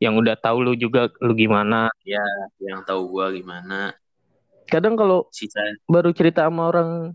Yang 0.00 0.14
udah 0.24 0.36
tahu 0.36 0.58
lu 0.64 0.72
juga 0.74 1.12
lu 1.20 1.32
gimana. 1.32 1.92
yang 2.58 2.80
tahu 2.84 3.00
gue 3.12 3.40
gimana 3.40 3.92
Kadang 4.64 4.94
kalau 4.94 5.28
sisa 5.30 5.60
baru 5.84 6.12
cerita 6.12 6.46
sama 6.48 6.68
orang 6.68 7.12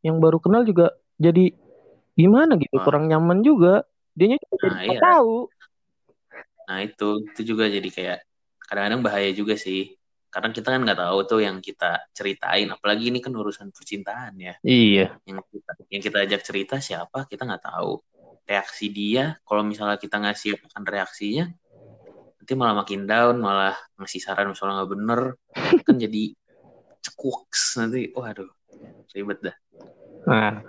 yang 0.00 0.16
baru 0.18 0.38
kenal 0.38 0.62
juga 0.62 0.92
jadi 1.16 1.50
gimana 2.12 2.54
gitu, 2.60 2.78
Ah. 2.78 2.84
kurang 2.84 3.08
nyaman 3.08 3.40
juga. 3.40 3.84
Dianya 4.12 4.36
juga 4.44 4.66
Nah, 4.68 4.82
iya. 4.84 4.98
tahu. 5.00 5.48
nah 6.62 6.78
itu 6.80 7.08
itu 7.32 7.40
juga 7.54 7.64
jadi 7.66 7.88
kayak 7.88 8.18
kadang-kadang 8.64 9.00
bahaya 9.02 9.30
juga 9.34 9.56
sih 9.56 9.92
karena 10.32 10.48
kita 10.48 10.72
kan 10.72 10.80
nggak 10.80 10.96
tahu 10.96 11.18
tuh 11.28 11.40
yang 11.44 11.60
kita 11.60 12.08
ceritain 12.16 12.64
apalagi 12.72 13.12
ini 13.12 13.20
kan 13.20 13.36
urusan 13.36 13.68
percintaan 13.68 14.32
ya. 14.40 14.54
Iya. 14.64 15.20
yang 15.28 15.44
kita 15.44 15.70
yang 15.92 16.02
kita 16.02 16.16
ajak 16.24 16.40
cerita 16.40 16.76
siapa 16.80 17.28
kita 17.28 17.44
nggak 17.44 17.64
tahu. 17.68 18.00
Reaksi 18.48 18.88
dia 18.88 19.36
kalau 19.44 19.62
misalnya 19.62 20.00
kita 20.00 20.16
ngasih 20.18 20.56
akan 20.72 20.82
reaksinya 20.88 21.46
nanti 22.40 22.52
malah 22.58 22.82
makin 22.82 23.06
down 23.06 23.38
malah 23.38 23.76
ngasih 24.00 24.18
saran 24.18 24.50
misalnya 24.50 24.82
nggak 24.82 24.92
bener 24.96 25.20
kan 25.86 25.96
jadi 26.00 26.32
cekuks 27.04 27.76
nanti. 27.76 28.08
Waduh 28.16 28.48
ribet 29.12 29.38
dah. 29.44 29.56
Nah, 30.26 30.64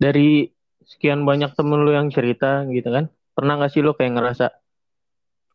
dari 0.00 0.48
sekian 0.82 1.22
banyak 1.28 1.52
temen 1.52 1.84
lu 1.84 1.92
yang 1.92 2.08
cerita 2.08 2.64
gitu 2.68 2.88
kan, 2.88 3.12
pernah 3.36 3.60
gak 3.60 3.72
sih 3.76 3.84
lu 3.84 3.92
kayak 3.94 4.16
ngerasa 4.18 4.46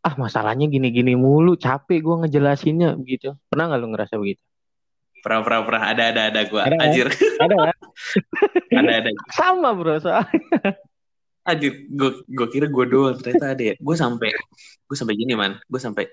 ah 0.05 0.13
masalahnya 0.17 0.65
gini-gini 0.69 1.13
mulu, 1.17 1.55
capek 1.57 1.99
gua 2.03 2.15
ngejelasinnya 2.25 2.97
begitu. 2.97 3.33
Pernah 3.49 3.73
gak 3.73 3.79
lu 3.81 3.87
ngerasa 3.93 4.15
begitu? 4.17 4.41
pernah 5.27 5.43
pernah 5.43 5.59
pernah. 5.67 5.83
Ada 5.91 6.03
ada 6.15 6.21
ada 6.31 6.41
gue 6.47 6.61
Ada 6.63 6.75
kan? 6.79 6.85
anjir. 6.87 7.07
Ada 7.43 7.55
kan? 7.59 7.77
ada 8.79 8.91
ada. 9.03 9.09
Sama 9.35 9.69
bro, 9.75 9.99
soalnya. 9.99 10.39
anjir 11.47 11.87
gue 11.91 12.09
gue 12.23 12.47
kira 12.47 12.67
gue 12.71 12.85
doang. 12.87 13.19
Ternyata 13.19 13.51
ada 13.51 13.63
ya. 13.73 13.75
Gue 13.75 13.95
sampai 13.99 14.31
gue 14.87 14.95
sampai 14.95 15.15
gini 15.19 15.33
man. 15.35 15.59
Gue 15.67 15.83
sampai 15.83 16.07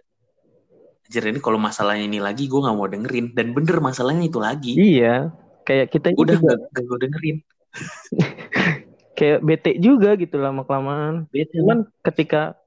anjir 1.07 1.23
ini 1.31 1.39
kalau 1.39 1.63
masalahnya 1.63 2.11
ini 2.11 2.19
lagi 2.19 2.51
gue 2.51 2.59
nggak 2.59 2.75
mau 2.77 2.91
dengerin. 2.91 3.27
Dan 3.39 3.55
bener 3.55 3.79
masalahnya 3.79 4.27
itu 4.27 4.43
lagi. 4.43 4.75
Iya, 4.75 5.31
kayak 5.63 5.95
kita 5.95 6.19
udah 6.19 6.37
gak, 6.43 6.59
gue 6.75 6.99
dengerin. 7.07 7.37
Kayak 9.15 9.47
bete 9.47 9.79
juga 9.79 10.19
gitu 10.19 10.43
lama 10.43 10.67
kelamaan. 10.67 11.31
bete 11.31 11.55
Cuman 11.63 11.87
ketika 12.03 12.59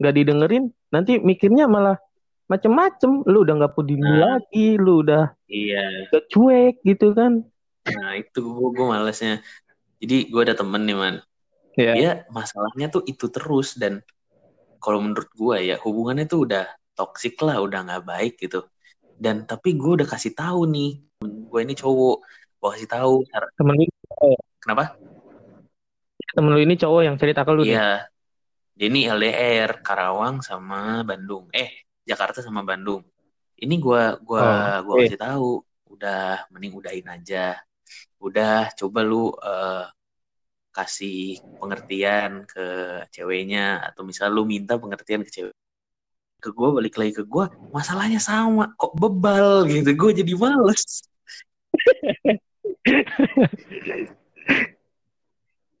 nggak 0.00 0.14
didengerin, 0.16 0.64
nanti 0.88 1.20
mikirnya 1.20 1.68
malah 1.68 2.00
macem-macem. 2.48 3.22
Lu 3.28 3.44
udah 3.44 3.54
nggak 3.60 3.74
peduli 3.76 4.00
Nah. 4.02 4.40
lagi, 4.40 4.80
lu 4.80 5.04
udah, 5.04 5.30
iya 5.46 6.08
udah 6.08 6.22
cuek 6.32 6.80
gitu 6.82 7.12
kan? 7.12 7.44
Nah 7.86 8.10
itu 8.16 8.40
gue, 8.42 8.84
malesnya. 8.84 9.44
Jadi 10.00 10.32
gue 10.32 10.40
ada 10.40 10.56
temen 10.56 10.82
nih 10.88 10.96
man. 10.96 11.16
Iya. 11.76 11.92
Dia 11.94 12.10
masalahnya 12.32 12.88
tuh 12.88 13.04
itu 13.04 13.28
terus 13.28 13.76
dan 13.76 14.00
kalau 14.80 15.04
menurut 15.04 15.28
gue 15.36 15.56
ya 15.70 15.76
hubungannya 15.78 16.24
tuh 16.24 16.48
udah 16.48 16.64
toksik 16.96 17.36
lah, 17.44 17.60
udah 17.60 17.84
nggak 17.84 18.04
baik 18.08 18.34
gitu. 18.40 18.64
Dan 19.20 19.44
tapi 19.44 19.76
gue 19.76 20.00
udah 20.00 20.08
kasih 20.08 20.32
tahu 20.32 20.64
nih, 20.64 20.96
gue 21.20 21.60
ini 21.60 21.76
cowok, 21.76 22.16
gue 22.56 22.68
kasih 22.72 22.88
tahu. 22.88 23.14
cara- 23.28 23.52
Temen 23.52 23.76
lu, 23.76 23.84
Kenapa? 24.60 24.96
temen 26.30 26.50
lu 26.54 26.60
ini 26.62 26.78
cowok 26.78 27.02
yang 27.04 27.16
cerita 27.20 27.42
ke 27.44 27.50
lu 27.52 27.62
nih. 27.66 27.74
Iya, 27.76 28.09
ini 28.80 29.04
LDR 29.04 29.84
Karawang 29.84 30.40
sama 30.40 31.04
Bandung. 31.04 31.52
Eh 31.52 31.84
Jakarta 32.08 32.40
sama 32.40 32.64
Bandung. 32.64 33.04
Ini 33.60 33.76
gue 33.76 34.02
gua 34.24 34.40
Oh, 34.80 34.88
gua 34.88 34.94
kasih 35.04 35.20
tahu, 35.20 35.50
udah 35.92 36.48
mending 36.48 36.72
udahin 36.72 37.06
aja. 37.12 37.60
Udah 38.16 38.72
coba 38.72 39.04
lu 39.04 39.28
eh, 39.36 39.84
kasih 40.72 41.44
pengertian 41.60 42.48
ke 42.48 42.66
ceweknya 43.12 43.84
atau 43.84 44.06
misal 44.06 44.32
lu 44.32 44.48
minta 44.48 44.80
pengertian 44.80 45.26
ke 45.26 45.30
cewek 45.30 45.54
ke 46.40 46.48
gue 46.56 46.68
balik 46.72 46.96
lagi 46.96 47.12
ke 47.12 47.26
gue 47.26 47.44
masalahnya 47.68 48.16
sama 48.16 48.72
kok 48.80 48.96
bebal 48.96 49.68
gitu 49.68 49.92
gue 49.92 50.24
jadi 50.24 50.32
males 50.40 51.04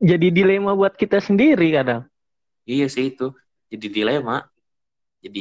Jadi 0.00 0.32
dilema 0.32 0.72
buat 0.72 0.96
kita 0.96 1.20
sendiri 1.20 1.76
kadang. 1.76 2.08
Iya 2.72 2.86
sih 2.94 3.04
itu. 3.10 3.24
Jadi 3.72 3.86
dilema. 3.96 4.34
Jadi 5.24 5.40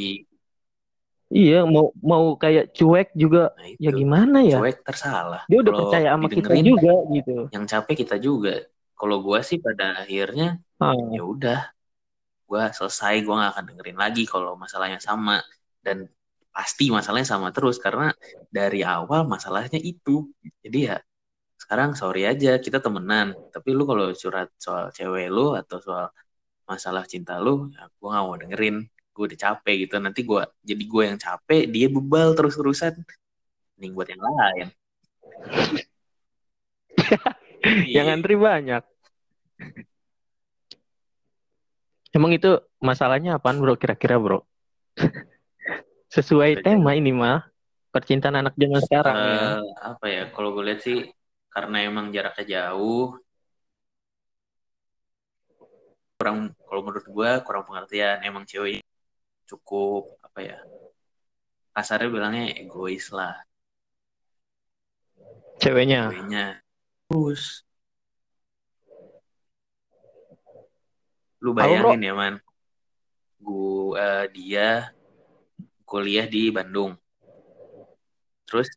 Iya, 1.30 1.56
mau 1.74 1.86
mau 2.02 2.26
kayak 2.42 2.74
cuek 2.78 3.08
juga. 3.22 3.54
Nah 3.54 3.68
itu. 3.70 3.82
ya 3.86 3.90
gimana 3.94 4.38
ya? 4.42 4.58
cuek 4.58 4.78
tersalah. 4.82 5.42
Dia 5.50 5.58
udah 5.62 5.74
Kalau 5.74 5.86
percaya 5.86 6.08
sama 6.14 6.26
kita 6.34 6.50
juga 6.70 6.92
gitu. 7.16 7.32
yang 7.54 7.66
capek 7.70 7.96
kita 8.02 8.16
juga. 8.18 8.54
Kalau 9.00 9.18
gue 9.26 9.40
sih 9.50 9.58
pada 9.62 9.86
akhirnya 10.02 10.58
Ah, 10.82 10.96
ya 11.16 11.22
udah. 11.34 11.60
Gue 12.50 12.62
selesai 12.78 13.14
gue 13.26 13.34
nggak 13.38 13.52
akan 13.54 13.66
dengerin 13.70 13.98
lagi 14.04 14.24
kalau 14.26 14.52
masalahnya 14.58 14.98
sama. 14.98 15.38
Dan 15.86 15.98
pasti 16.50 16.90
masalahnya 16.90 17.30
sama 17.30 17.48
terus 17.56 17.78
karena 17.86 18.10
dari 18.50 18.82
awal 18.82 19.22
masalahnya 19.30 19.78
itu. 19.78 20.26
Jadi 20.66 20.78
ya 20.90 20.98
sekarang 21.62 21.94
sorry 21.94 22.26
aja 22.32 22.58
kita 22.66 22.82
temenan. 22.86 23.38
Tapi 23.54 23.70
lu 23.78 23.84
kalau 23.90 24.10
curhat 24.22 24.50
soal 24.58 24.90
cewek 24.98 25.30
lu 25.30 25.54
atau 25.62 25.78
soal 25.78 26.08
masalah 26.70 27.04
cinta 27.10 27.42
lu 27.42 27.74
ya 27.74 27.90
gue 27.90 28.08
nggak 28.14 28.26
mau 28.30 28.38
dengerin 28.38 28.78
gue 28.86 29.24
udah 29.26 29.40
capek 29.42 29.76
gitu 29.90 29.98
nanti 29.98 30.22
gue 30.22 30.42
jadi 30.62 30.84
gue 30.86 31.04
yang 31.10 31.18
capek 31.18 31.66
dia 31.66 31.88
bebal 31.90 32.38
terus 32.38 32.54
terusan 32.54 32.94
mending 33.76 33.98
buat 33.98 34.08
yang 34.14 34.22
lain 34.22 34.68
yang 37.96 38.08
antri 38.10 38.36
banyak. 38.40 38.84
Emang 42.10 42.32
itu 42.34 42.58
masalahnya 42.82 43.38
apaan 43.38 43.62
bro 43.62 43.78
kira-kira 43.78 44.18
bro? 44.18 44.42
Sesuai 46.16 46.66
tema 46.66 46.98
ini 46.98 47.14
mah 47.14 47.46
percintaan 47.94 48.42
anak 48.42 48.58
zaman 48.58 48.82
sekarang 48.82 49.14
ya. 49.14 49.38
Eh, 49.62 49.62
apa 49.86 50.06
ya 50.10 50.24
kalau 50.34 50.58
gue 50.58 50.64
lihat 50.66 50.82
sih 50.82 51.06
karena 51.54 51.86
emang 51.86 52.10
jaraknya 52.10 52.46
jauh 52.46 53.18
kurang 56.20 56.52
kalau 56.68 56.84
menurut 56.84 57.08
gue 57.08 57.32
kurang 57.48 57.64
pengertian. 57.64 58.20
Emang 58.28 58.44
cewek 58.44 58.84
cukup 59.48 60.20
apa 60.20 60.40
ya 60.44 60.60
kasarnya 61.72 62.12
bilangnya 62.12 62.60
egois 62.60 63.08
lah. 63.16 63.40
Ceweknya? 65.64 66.12
Ceweknya. 66.12 66.46
Terus 67.08 67.64
lu 71.40 71.56
bayangin 71.56 72.04
ya 72.04 72.12
man. 72.12 72.36
Gua 73.40 74.28
dia 74.28 74.92
kuliah 75.88 76.28
di 76.28 76.52
Bandung. 76.52 77.00
Terus 78.44 78.68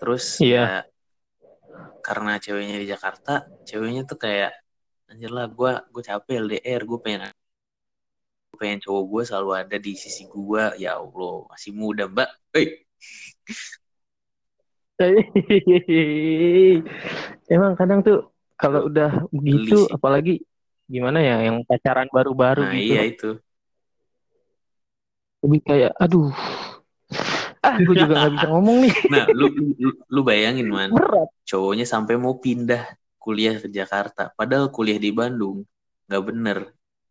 terus 0.00 0.24
Iya. 0.40 0.64
ya 0.64 0.80
karena 2.00 2.40
ceweknya 2.40 2.80
di 2.80 2.86
Jakarta 2.88 3.44
ceweknya 3.68 4.08
tuh 4.08 4.16
kayak 4.16 4.56
anjir 5.06 5.30
lah 5.30 5.46
gue 5.46 5.72
gue 5.94 6.02
capek 6.02 6.42
LDR 6.42 6.82
gue 6.82 6.98
pengen 6.98 7.30
gue 8.50 8.58
pengen 8.58 8.82
cowok 8.82 9.04
gue 9.06 9.22
selalu 9.22 9.50
ada 9.54 9.78
di 9.78 9.94
sisi 9.94 10.26
gue 10.26 10.82
ya 10.82 10.98
Allah 10.98 11.46
masih 11.46 11.70
muda 11.78 12.10
mbak. 12.10 12.26
Hei, 12.50 12.82
emang 17.54 17.78
kadang 17.78 18.02
tuh 18.02 18.34
kalau 18.58 18.90
udah 18.90 19.30
begitu 19.30 19.86
apalagi 19.92 20.42
gimana 20.88 21.20
ya 21.22 21.44
yang 21.44 21.60
pacaran 21.68 22.08
baru-baru 22.10 22.66
nah 22.66 22.74
gitu 22.74 22.90
iya 22.90 23.02
itu. 23.06 23.38
Lebih 25.46 25.60
kayak 25.62 25.94
aduh. 26.02 26.34
Ah 27.62 27.78
gue 27.78 27.94
juga 27.94 28.26
nggak 28.26 28.34
bisa 28.40 28.48
ngomong 28.50 28.82
nih. 28.82 28.94
Nah 29.06 29.30
lu, 29.30 29.54
lu 29.54 29.94
lu 30.10 30.20
bayangin 30.26 30.66
man. 30.66 30.90
Berat. 30.90 31.30
Cowoknya 31.46 31.86
sampai 31.86 32.18
mau 32.18 32.42
pindah 32.42 32.90
kuliah 33.26 33.58
ke 33.58 33.66
Jakarta 33.66 34.30
padahal 34.38 34.70
kuliah 34.70 35.02
di 35.02 35.10
Bandung 35.10 35.66
nggak 36.06 36.22
bener 36.22 36.58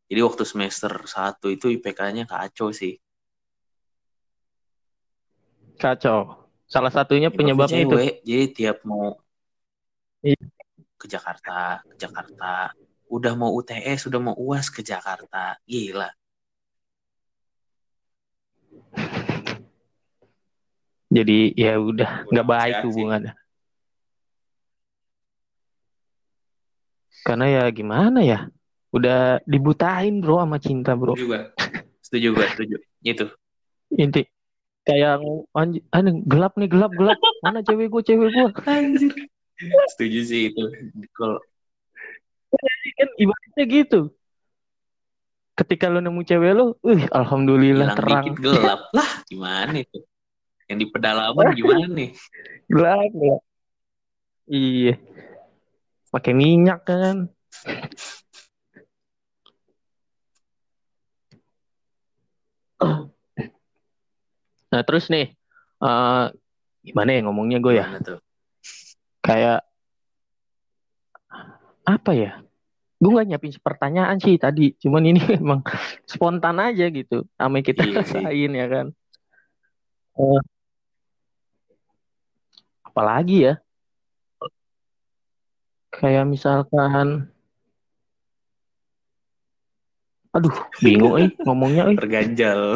jadi 0.08 0.24
waktu 0.24 0.48
semester 0.48 1.04
satu 1.04 1.52
itu 1.52 1.68
IPK-nya 1.76 2.24
kacau 2.24 2.72
sih 2.72 2.96
kacau 5.76 6.48
salah 6.72 6.88
satunya 6.88 7.28
Nyebabnya 7.28 7.68
penyebabnya 7.68 7.82
itu 7.84 7.98
jadi 8.24 8.46
tiap 8.56 8.80
mau 8.88 9.20
Iya. 10.26 10.42
ke 10.98 11.06
Jakarta 11.06 11.86
ke 11.86 11.96
Jakarta 12.02 12.74
udah 13.12 13.34
mau 13.38 13.54
UTS 13.54 14.10
udah 14.10 14.20
mau 14.24 14.34
UAS 14.34 14.74
ke 14.74 14.82
Jakarta 14.82 15.54
gila 15.70 16.10
jadi 21.14 21.54
ya 21.54 21.78
udah 21.78 22.26
nggak 22.26 22.48
baik 22.50 22.76
hubungannya 22.90 23.38
karena 27.26 27.46
ya 27.50 27.64
gimana 27.74 28.22
ya 28.22 28.48
udah 28.94 29.42
dibutain 29.50 30.22
bro 30.22 30.46
sama 30.46 30.62
cinta 30.62 30.94
bro 30.94 31.18
Setuju 31.18 31.26
gua. 31.26 31.42
Setuju 32.06 32.28
gua, 32.38 32.46
setuju. 32.54 32.76
Itu. 33.02 33.26
inti 33.96 34.22
kayak 34.86 35.22
anj 35.58 35.82
aneh, 35.90 36.22
gelap 36.30 36.54
nih 36.58 36.70
gelap 36.70 36.94
gelap 36.94 37.18
mana 37.42 37.66
cewek 37.66 37.90
gue 37.90 38.02
cewek 38.06 38.30
gue 38.30 38.48
Anjir. 38.70 39.14
Setuju 39.90 40.20
sih 40.22 40.42
itu. 40.54 40.64
Kalau 41.18 41.42
kan 42.96 43.10
ibaratnya 43.18 43.66
gitu 43.66 44.00
ketika 45.56 45.88
lo 45.88 46.04
nemu 46.04 46.22
cewek 46.28 46.52
lo 46.54 46.76
uh 46.84 47.02
alhamdulillah 47.16 47.96
hilang 47.96 47.98
terang 47.98 48.26
dikit 48.28 48.36
gelap. 48.44 48.82
Lah, 48.98 49.12
gimana 49.26 49.76
itu? 49.80 50.00
Yang 50.68 50.78
di 50.78 50.88
pedalaman 50.92 51.46
gimana 51.56 51.88
nih? 51.90 52.10
gelap 52.66 53.12
ya 53.14 53.38
iya 54.50 54.94
pakai 56.16 56.32
minyak 56.32 56.80
kan. 56.88 57.28
Nah 64.72 64.82
terus 64.88 65.08
nih 65.12 65.36
eh 65.84 66.26
gimana 66.86 67.10
ya 67.12 67.20
ngomongnya 67.26 67.60
gue 67.60 67.74
ya? 67.76 67.86
Tuh? 68.00 68.20
kayak 69.26 69.66
apa 71.86 72.12
ya? 72.14 72.32
Gue 73.02 73.12
nggak 73.12 73.28
nyiapin 73.28 73.54
pertanyaan 73.60 74.18
sih 74.24 74.40
tadi 74.40 74.72
cuman 74.80 75.04
ini 75.12 75.20
emang 75.42 75.62
spontan 76.08 76.58
aja 76.64 76.88
gitu 76.88 77.28
sama 77.36 77.60
kita 77.60 77.84
Iya 77.84 78.02
sih. 78.08 78.24
rasain 78.24 78.52
ya 78.56 78.66
kan? 78.72 78.88
Eh, 80.16 80.42
apalagi 82.88 83.52
ya 83.52 83.54
kayak 86.02 86.26
misalkan 86.28 87.32
aduh 90.36 90.52
bingung 90.84 91.16
eh 91.16 91.32
ngomongnya 91.48 91.88
eh 91.92 91.96
Terganjal. 91.96 92.76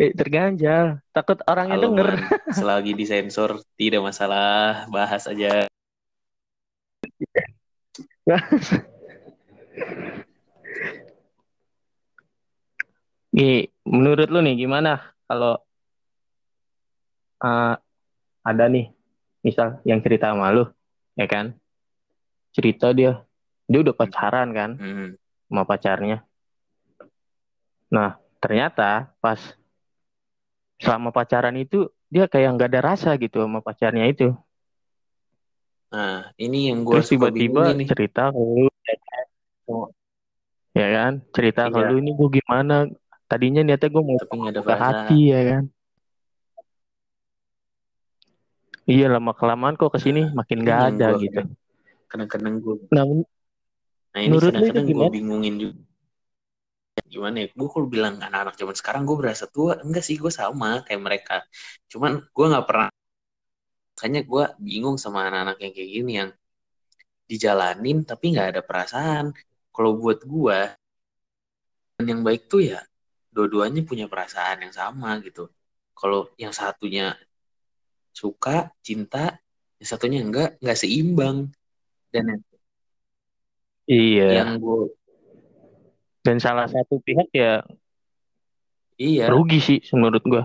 Eh, 0.00 0.10
terganjal 0.16 1.04
takut 1.12 1.38
orangnya 1.46 1.76
Halo, 1.78 1.92
denger 1.92 2.08
Man. 2.16 2.24
Selagi 2.58 2.92
disensor 2.96 3.60
tidak 3.76 4.02
masalah, 4.02 4.88
bahas 4.88 5.28
aja. 5.28 5.68
Nih, 13.32 13.72
menurut 13.88 14.28
lu 14.28 14.44
nih 14.44 14.60
gimana 14.60 15.16
kalau 15.24 15.56
eh, 17.40 17.74
ada 18.44 18.64
nih, 18.68 18.92
misal 19.42 19.82
yang 19.84 20.00
cerita 20.00 20.30
sama 20.32 20.48
lu, 20.54 20.64
ya 21.18 21.26
kan? 21.26 21.52
Cerita 22.56 22.94
dia, 22.94 23.22
dia 23.66 23.78
udah 23.82 23.94
pacaran 23.94 24.48
kan 24.54 24.70
Hmm. 24.78 25.18
sama 25.50 25.62
pacarnya. 25.68 26.24
Nah, 27.92 28.16
ternyata 28.40 29.12
pas 29.20 29.38
selama 30.80 31.12
pacaran 31.14 31.54
itu 31.60 31.86
dia 32.08 32.26
kayak 32.26 32.58
nggak 32.58 32.68
ada 32.72 32.80
rasa 32.82 33.10
gitu 33.20 33.44
sama 33.44 33.60
pacarnya 33.62 34.08
itu. 34.08 34.32
Nah, 35.92 36.32
ini 36.40 36.72
yang 36.72 36.88
gue 36.88 36.92
Terus 36.96 37.08
tiba-tiba 37.12 37.62
bingungin 37.68 37.76
nih. 37.84 37.88
cerita 37.92 38.22
ke 38.32 38.40
lu, 38.40 38.66
ya 40.72 40.88
kan? 40.96 41.12
Cerita 41.36 41.62
ke 41.68 41.78
Iya. 41.78 41.86
lu 41.88 41.94
ini 42.00 42.10
gue 42.16 42.28
gimana? 42.40 42.74
Tadinya 43.28 43.60
niatnya 43.64 43.88
gue 43.92 44.02
mau 44.04 44.16
Tapi 44.16 44.36
buka 44.36 44.52
perasaan. 44.64 44.84
hati 44.96 45.18
ya 45.28 45.40
kan? 45.52 45.64
Iya 48.86 49.06
lama 49.06 49.30
kelamaan 49.30 49.78
kok 49.78 49.94
ke 49.94 49.98
sini 50.02 50.26
Nah, 50.26 50.42
makin 50.42 50.58
nggak 50.66 50.78
yang 50.78 50.88
ada 50.98 51.06
gua 51.14 51.22
gitu. 51.22 51.40
Kadang-kadang 52.10 52.54
gue 52.58 52.74
Nah, 52.90 53.04
Nah 54.12 54.20
ini 54.20 54.36
kadang-kadang 54.36 54.86
gue 54.92 55.06
bingungin 55.08 55.54
juga. 55.56 55.80
Gimana 57.08 57.36
ya? 57.44 57.46
Gue 57.56 57.68
kalau 57.72 57.88
bilang 57.88 58.20
anak-anak 58.20 58.54
zaman 58.60 58.76
sekarang 58.76 59.02
gue 59.08 59.16
berasa 59.16 59.48
tua, 59.48 59.80
enggak 59.80 60.04
sih 60.04 60.20
gue 60.20 60.28
sama 60.28 60.84
kayak 60.84 61.00
mereka. 61.00 61.36
Cuman 61.88 62.20
gue 62.20 62.46
nggak 62.52 62.66
pernah. 62.68 62.88
Makanya 63.96 64.20
gue 64.26 64.44
bingung 64.60 64.96
sama 65.00 65.24
anak-anak 65.30 65.56
yang 65.62 65.72
kayak 65.72 65.90
gini 65.94 66.12
yang 66.20 66.30
dijalanin 67.30 68.04
tapi 68.04 68.36
nggak 68.36 68.48
ada 68.58 68.60
perasaan. 68.60 69.32
Kalau 69.72 69.96
buat 69.96 70.20
gue, 70.28 70.58
yang 72.02 72.20
baik 72.20 72.50
tuh 72.50 72.60
ya 72.66 72.82
dua-duanya 73.32 73.80
punya 73.88 74.04
perasaan 74.10 74.68
yang 74.68 74.74
sama 74.74 75.16
gitu. 75.24 75.48
Kalau 75.96 76.28
yang 76.36 76.52
satunya 76.52 77.16
suka, 78.12 78.70
cinta, 78.84 79.40
yang 79.80 79.88
satunya 79.88 80.18
enggak, 80.22 80.50
nggak 80.62 80.78
seimbang. 80.78 81.50
Dan 82.12 82.44
iya. 83.88 84.44
yang 84.44 84.60
gue, 84.60 84.92
Dan 86.22 86.38
salah 86.38 86.70
satu 86.70 87.02
pihak 87.02 87.34
ya 87.34 87.66
iya, 88.94 89.26
rugi 89.26 89.58
sih 89.58 89.78
menurut 89.96 90.22
gua. 90.22 90.44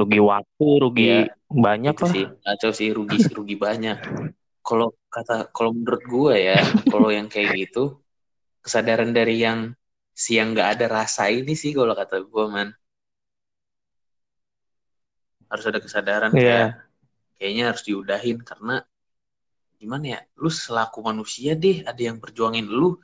Rugi 0.00 0.16
waktu, 0.16 0.66
rugi 0.80 1.04
Iya, 1.04 1.36
banyak 1.50 1.92
lah. 1.92 2.08
sih 2.08 2.24
kacau 2.40 2.70
sih 2.72 2.88
rugi 2.94 3.20
rugi 3.36 3.56
banyak 3.58 3.98
kalau 4.64 4.94
kata 5.10 5.50
kalau 5.50 5.74
menurut 5.74 6.02
gue 6.06 6.34
ya 6.38 6.56
kalau 6.88 7.10
yang 7.10 7.26
kayak 7.26 7.58
gitu 7.58 7.98
kesadaran 8.62 9.10
dari 9.10 9.42
yang 9.42 9.74
si 10.14 10.38
yang 10.38 10.54
nggak 10.54 10.78
ada 10.78 10.86
rasa 11.02 11.26
ini 11.32 11.58
sih 11.58 11.74
kalau 11.74 11.92
kata 11.92 12.22
gue 12.22 12.44
man 12.46 12.70
harus 15.50 15.64
ada 15.66 15.78
kesadaran 15.82 16.30
kayak 16.30 16.89
kayaknya 17.40 17.72
harus 17.72 17.82
diudahin 17.88 18.44
karena 18.44 18.84
gimana 19.80 20.04
ya? 20.14 20.20
Lu 20.36 20.52
selaku 20.52 21.00
manusia 21.00 21.56
deh 21.56 21.80
ada 21.88 21.96
yang 21.96 22.20
perjuangin 22.20 22.68
lu. 22.68 23.00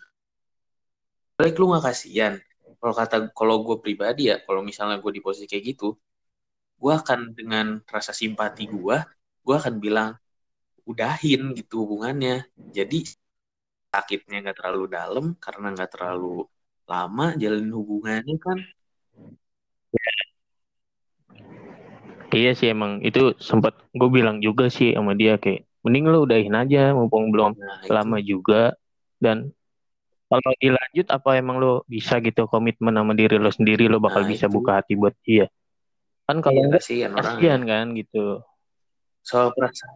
Balik 1.41 1.57
lu 1.57 1.73
nggak 1.73 1.85
kasihan. 1.89 2.37
Kalau 2.77 2.93
kata 2.93 3.17
kalau 3.33 3.65
gue 3.65 3.81
pribadi 3.81 4.29
ya 4.29 4.37
kalau 4.45 4.61
misalnya 4.61 5.01
gue 5.01 5.13
di 5.17 5.25
posisi 5.25 5.49
kayak 5.49 5.65
gitu 5.73 5.97
gue 6.77 6.93
akan 6.93 7.33
dengan 7.33 7.81
rasa 7.89 8.13
simpati 8.13 8.69
gue 8.69 8.97
gue 9.41 9.55
akan 9.57 9.75
bilang 9.81 10.13
udahin 10.85 11.57
gitu 11.57 11.89
hubungannya. 11.89 12.45
Jadi 12.77 13.09
sakitnya 13.89 14.45
nggak 14.45 14.57
terlalu 14.61 14.85
dalam 14.93 15.25
karena 15.41 15.73
nggak 15.73 15.91
terlalu 15.97 16.45
lama 16.93 17.33
jalin 17.41 17.71
hubungannya 17.73 18.37
kan 18.37 18.59
Iya 22.37 22.53
sih 22.53 22.69
emang 22.75 23.01
itu 23.01 23.33
sempat 23.41 23.73
gue 23.97 24.09
bilang 24.13 24.45
juga 24.45 24.69
sih 24.69 24.93
sama 24.93 25.17
dia 25.17 25.41
kayak 25.41 25.65
mending 25.81 26.05
lu 26.13 26.19
udahin 26.29 26.53
aja 26.53 26.93
mumpung 26.93 27.33
belum 27.33 27.57
nah 27.57 27.81
itu. 27.81 27.93
lama 27.97 28.19
juga. 28.21 28.63
Dan 29.17 29.49
kalau 30.27 30.53
dilanjut 30.59 31.07
apa 31.09 31.31
emang 31.39 31.57
lo 31.63 31.87
bisa 31.87 32.19
gitu 32.21 32.45
komitmen 32.51 32.93
sama 32.93 33.15
diri 33.15 33.39
lo 33.39 33.49
sendiri 33.49 33.87
lo 33.89 34.03
bakal 34.03 34.27
Nah, 34.27 34.31
bisa 34.35 34.47
itu. 34.51 34.55
buka 34.59 34.83
hati 34.83 34.93
buat 34.99 35.15
dia? 35.25 35.47
Kan 36.27 36.43
kalau 36.43 36.59
iya 36.59 36.75
kasihan 36.75 37.11
orang 37.15 37.25
kasihan 37.39 37.61
kan 37.65 37.87
gitu. 37.95 38.43
Soal 39.23 39.55
perasaan. 39.55 39.95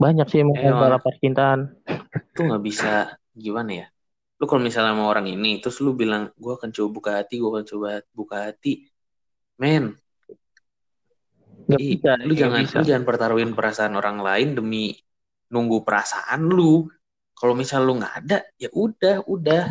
Banyak 0.00 0.26
sih 0.32 0.40
emang 0.44 0.56
Emang. 0.60 0.80
masalah 0.80 1.00
percintaan 1.00 1.60
tuh 2.36 2.42
nggak 2.48 2.62
bisa 2.64 2.92
gimana 3.32 3.84
ya? 3.84 3.86
Lu 4.40 4.44
kalau 4.48 4.64
misalnya 4.64 4.92
sama 4.96 5.04
orang 5.08 5.28
ini 5.28 5.60
terus 5.60 5.80
lu 5.84 5.92
bilang 5.96 6.32
gue 6.36 6.52
akan 6.56 6.70
coba 6.72 6.88
buka 6.92 7.10
hati 7.20 7.34
gue 7.40 7.48
akan 7.48 7.64
coba 7.66 7.88
buka 8.12 8.36
hati. 8.52 8.88
Men 9.60 9.96
nggak 11.70 11.80
ih, 11.80 11.90
bisa 11.96 12.10
lu 12.20 12.32
jangan 12.34 12.60
bisa. 12.66 12.76
lu 12.80 12.84
jangan 12.86 13.04
pertaruhin 13.06 13.52
perasaan 13.54 13.94
orang 13.94 14.18
lain 14.18 14.48
demi 14.58 14.98
nunggu 15.50 15.86
perasaan 15.86 16.46
lu 16.50 16.90
kalau 17.38 17.54
misal 17.54 17.86
lu 17.86 17.98
nggak 17.98 18.14
ada 18.26 18.38
ya 18.58 18.68
udah 18.74 19.22
udah 19.24 19.64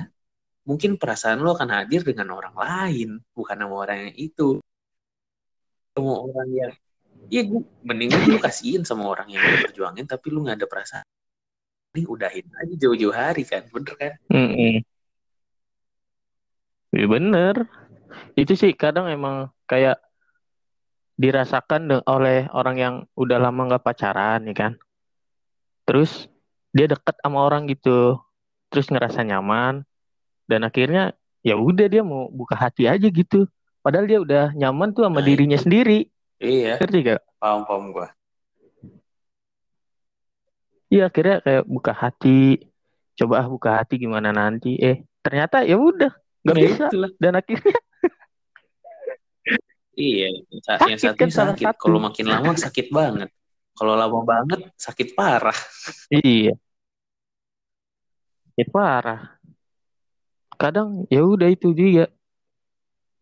mungkin 0.63 0.95
perasaan 0.95 1.43
lu 1.43 1.51
akan 1.51 1.69
hadir 1.69 2.07
dengan 2.07 2.31
orang 2.31 2.55
lain 2.55 3.09
bukan 3.35 3.57
sama 3.59 3.75
orang 3.75 3.97
yang 4.09 4.15
itu 4.15 4.47
sama 5.93 6.13
orang 6.23 6.49
yang 6.51 6.73
Iya 7.29 7.45
gue 7.45 7.61
mending 7.85 8.09
lu 8.25 8.41
kasihin 8.41 8.81
sama 8.81 9.05
orang 9.05 9.29
yang 9.29 9.43
lu 9.43 9.61
perjuangin 9.69 10.07
tapi 10.09 10.33
lu 10.33 10.41
nggak 10.41 10.63
ada 10.63 10.67
perasaan 10.71 11.05
ini 11.93 12.07
udahin 12.09 12.47
aja 12.57 12.73
jauh-jauh 12.73 13.13
hari 13.13 13.45
kan 13.45 13.69
bener 13.69 13.93
kan 13.99 14.13
Mm-mm. 14.33 14.81
Iya 16.89 17.05
bener. 17.05 17.55
Itu 18.33 18.57
sih 18.57 18.73
kadang 18.73 19.05
emang 19.13 19.53
kayak 19.69 20.01
dirasakan 21.19 21.99
oleh 22.07 22.47
orang 22.55 22.75
yang 22.79 22.95
udah 23.13 23.37
lama 23.37 23.67
nggak 23.67 23.83
pacaran 23.83 24.47
ya 24.47 24.55
kan. 24.55 24.73
Terus 25.83 26.31
dia 26.71 26.87
deket 26.87 27.17
sama 27.19 27.43
orang 27.43 27.67
gitu, 27.67 28.15
terus 28.71 28.87
ngerasa 28.87 29.25
nyaman 29.25 29.83
dan 30.47 30.63
akhirnya 30.63 31.11
ya 31.41 31.59
udah 31.59 31.87
dia 31.89 32.01
mau 32.05 32.31
buka 32.31 32.55
hati 32.55 32.87
aja 32.87 33.07
gitu. 33.09 33.49
Padahal 33.83 34.05
dia 34.07 34.19
udah 34.21 34.43
nyaman 34.53 34.95
tuh 34.95 35.07
sama 35.07 35.19
Nah, 35.19 35.27
dirinya 35.27 35.57
itu. 35.57 35.65
sendiri. 35.65 35.99
iya 36.39 36.79
Ngerti 36.79 36.97
gak? 37.03 37.21
paham 37.37 37.67
paham 37.67 37.85
gue 37.91 38.07
Iya 40.89 41.05
akhirnya 41.05 41.37
kayak 41.45 41.63
buka 41.69 41.93
hati, 41.93 42.65
coba 43.13 43.45
ah 43.45 43.47
buka 43.47 43.69
hati 43.77 44.01
gimana 44.01 44.33
nanti. 44.33 44.73
Eh 44.81 45.05
ternyata 45.21 45.61
ya 45.61 45.77
udah 45.77 46.09
nggak 46.41 46.55
Ya, 46.57 46.65
bisa 46.65 46.85
itulah. 46.89 47.11
dan 47.21 47.33
akhirnya 47.37 47.77
iya 49.99 50.31
Sa- 50.63 50.79
yang 50.87 50.95
Sakit 50.95 51.11
satu 51.11 51.19
kan 51.19 51.29
sakit 51.29 51.65
satu. 51.67 51.83
kalau 51.83 51.99
makin 51.99 52.25
lama 52.31 52.51
sakit 52.55 52.87
banget 52.89 53.29
kalau 53.75 53.93
lama 53.99 54.19
banget 54.23 54.59
sakit 54.79 55.11
parah 55.13 55.59
iya 56.23 56.55
ya 58.59 58.65
parah. 58.67 59.39
Kadang 60.59 61.07
ya 61.07 61.23
udah 61.23 61.47
itu 61.47 61.71
juga 61.71 62.11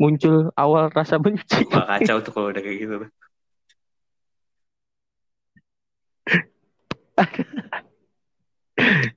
muncul 0.02 0.50
awal 0.58 0.90
rasa 0.90 1.18
benci. 1.24 1.62
Wah, 1.70 1.86
kacau 2.02 2.18
tuh 2.26 2.34
kalau 2.34 2.50
udah 2.50 2.62
kayak 2.66 2.78
gitu. 2.82 2.96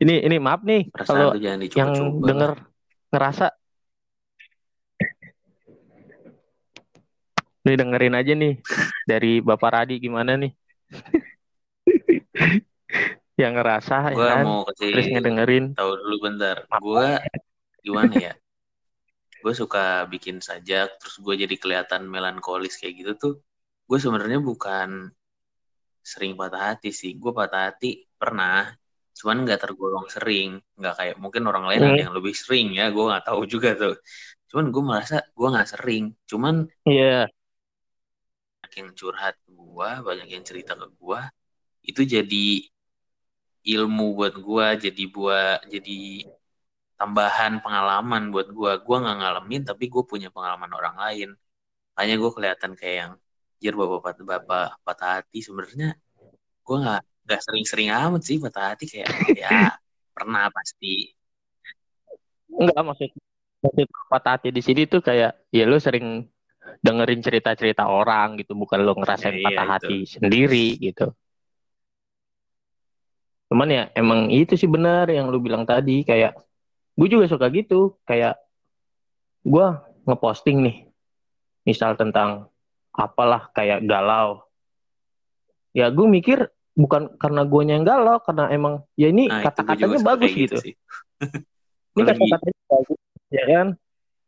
Ini 0.00 0.24
ini 0.24 0.36
maaf 0.40 0.64
nih 0.64 0.88
perasaan 0.88 1.08
kalau 1.08 1.30
yang 1.76 1.96
denger 2.24 2.52
ngerasa 3.12 3.52
nih 7.66 7.76
dengerin 7.76 8.14
aja 8.16 8.32
nih. 8.32 8.54
Dari 9.04 9.32
Bapak 9.44 9.70
Radi 9.74 9.96
gimana 10.00 10.36
nih? 10.36 10.52
Yang 13.40 13.52
ngerasa 13.56 13.96
ya 14.12 14.26
kan? 14.36 14.44
mau 14.44 14.62
kasih 14.68 14.88
terus 14.92 15.06
ngedengerin. 15.08 15.64
tahu 15.72 15.92
dulu 15.96 16.16
bentar. 16.28 16.56
Gue 16.76 17.08
gimana 17.80 18.14
ya? 18.16 18.34
Gue 19.40 19.56
suka 19.56 20.04
bikin 20.12 20.44
sajak 20.44 21.00
terus 21.00 21.16
gue 21.16 21.34
jadi 21.48 21.56
kelihatan 21.56 22.04
melankolis 22.04 22.76
kayak 22.76 22.94
gitu 23.00 23.12
tuh. 23.16 23.34
Gue 23.88 23.96
sebenarnya 23.96 24.44
bukan 24.44 25.08
sering 26.04 26.36
patah 26.36 26.76
hati 26.76 26.92
sih. 26.92 27.16
Gue 27.16 27.32
patah 27.32 27.72
hati 27.72 28.04
pernah 28.20 28.68
cuman 29.16 29.48
nggak 29.48 29.60
tergolong 29.64 30.04
sering. 30.12 30.60
Nggak 30.76 30.94
kayak 31.00 31.16
mungkin 31.16 31.42
orang 31.48 31.64
lain 31.64 31.80
Hmm. 31.80 31.90
ada 31.96 32.00
yang 32.08 32.14
lebih 32.16 32.36
sering 32.36 32.76
ya 32.76 32.92
gue 32.92 33.04
nggak 33.08 33.24
tahu 33.24 33.48
juga 33.48 33.72
tuh. 33.72 33.96
Cuman 34.52 34.68
gue 34.68 34.82
merasa 34.84 35.24
gue 35.32 35.48
nggak 35.48 35.68
sering. 35.80 36.12
Cuman 36.28 36.68
iya 36.84 37.24
banyak 38.70 38.86
yang 38.86 38.94
curhat 38.94 39.34
ke 39.42 39.50
gue 39.50 39.90
banyak 40.06 40.28
yang 40.30 40.44
cerita 40.46 40.78
ke 40.78 40.86
gue 40.94 41.20
itu 41.90 42.06
jadi 42.06 42.46
ilmu 43.66 44.14
buat 44.14 44.34
gue 44.38 44.66
jadi 44.86 45.02
buat 45.10 45.66
jadi 45.66 46.30
tambahan 46.94 47.58
pengalaman 47.66 48.30
buat 48.30 48.46
gue 48.54 48.72
gue 48.86 48.96
nggak 49.02 49.16
ngalamin 49.18 49.62
tapi 49.66 49.90
gue 49.90 50.02
punya 50.06 50.30
pengalaman 50.30 50.70
orang 50.70 50.94
lain. 51.02 51.28
Makanya 51.98 52.14
gue 52.22 52.30
kelihatan 52.30 52.72
kayak 52.78 52.96
yang 53.02 53.12
jir 53.58 53.74
bapak 53.74 54.22
bapak 54.22 54.78
patah 54.86 55.10
hati. 55.18 55.42
Sebenarnya 55.42 55.98
gue 56.62 56.76
nggak 56.78 57.02
nggak 57.26 57.40
sering-sering 57.42 57.90
amat 57.90 58.22
sih 58.22 58.38
patah 58.38 58.64
hati 58.70 58.86
kayak 58.86 59.10
ya 59.34 59.74
pernah 60.14 60.46
pasti. 60.54 61.10
Enggak 62.54 62.82
maksud 62.86 63.10
maksud 63.66 63.88
patah 64.06 64.32
hati 64.38 64.48
di 64.54 64.62
sini 64.62 64.86
tuh 64.86 65.02
kayak 65.02 65.34
ya 65.50 65.66
lu 65.66 65.82
sering 65.82 66.30
dengerin 66.78 67.20
cerita-cerita 67.20 67.90
orang 67.90 68.38
gitu 68.38 68.54
bukan 68.54 68.78
lu 68.86 68.94
ngerasain 68.94 69.34
Ya, 69.34 69.40
iya, 69.42 69.46
patah 69.50 69.66
itu. 69.66 69.72
hati 69.74 69.96
sendiri 70.06 70.66
gitu. 70.78 71.10
Cuman 73.50 73.66
ya 73.66 73.82
emang 73.98 74.30
itu 74.30 74.54
sih 74.54 74.70
benar 74.70 75.10
yang 75.10 75.26
lu 75.26 75.42
bilang 75.42 75.66
tadi 75.66 76.06
kayak 76.06 76.38
gue 76.94 77.08
juga 77.10 77.26
suka 77.26 77.50
gitu 77.50 77.98
kayak 78.06 78.38
gue 79.42 79.66
ngeposting 80.06 80.62
nih 80.62 80.76
misal 81.66 81.98
tentang 81.98 82.46
apalah 82.94 83.50
kayak 83.50 83.82
galau. 83.84 84.46
Ya 85.74 85.90
gue 85.90 86.06
mikir 86.06 86.50
bukan 86.78 87.18
karena 87.18 87.42
gue 87.42 87.62
yang 87.66 87.82
galau 87.82 88.22
karena 88.22 88.46
emang 88.54 88.86
ya 88.94 89.10
ini 89.10 89.26
nah 89.26 89.42
itu 89.42 89.46
kata-katanya 89.50 90.00
bagus 90.02 90.30
gitu 90.34 90.56
sih. 90.62 90.74
Ini 91.98 92.02
kata-katanya 92.06 92.62
bagus 92.70 92.98
ya 93.34 93.44
kan? 93.50 93.66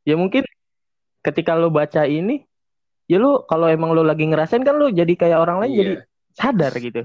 Ya 0.02 0.14
mungkin 0.18 0.42
ketika 1.22 1.54
lo 1.54 1.70
baca 1.70 2.02
ini 2.04 2.42
ya 3.06 3.22
lo 3.22 3.46
kalau 3.46 3.70
emang 3.70 3.94
lo 3.94 4.02
lagi 4.02 4.26
ngerasain 4.26 4.66
kan 4.66 4.74
lo 4.74 4.90
jadi 4.90 5.14
kayak 5.14 5.38
orang 5.38 5.62
lain 5.62 5.70
Iya. 5.72 5.78
jadi 5.80 5.94
sadar 6.34 6.72
gitu. 6.82 7.02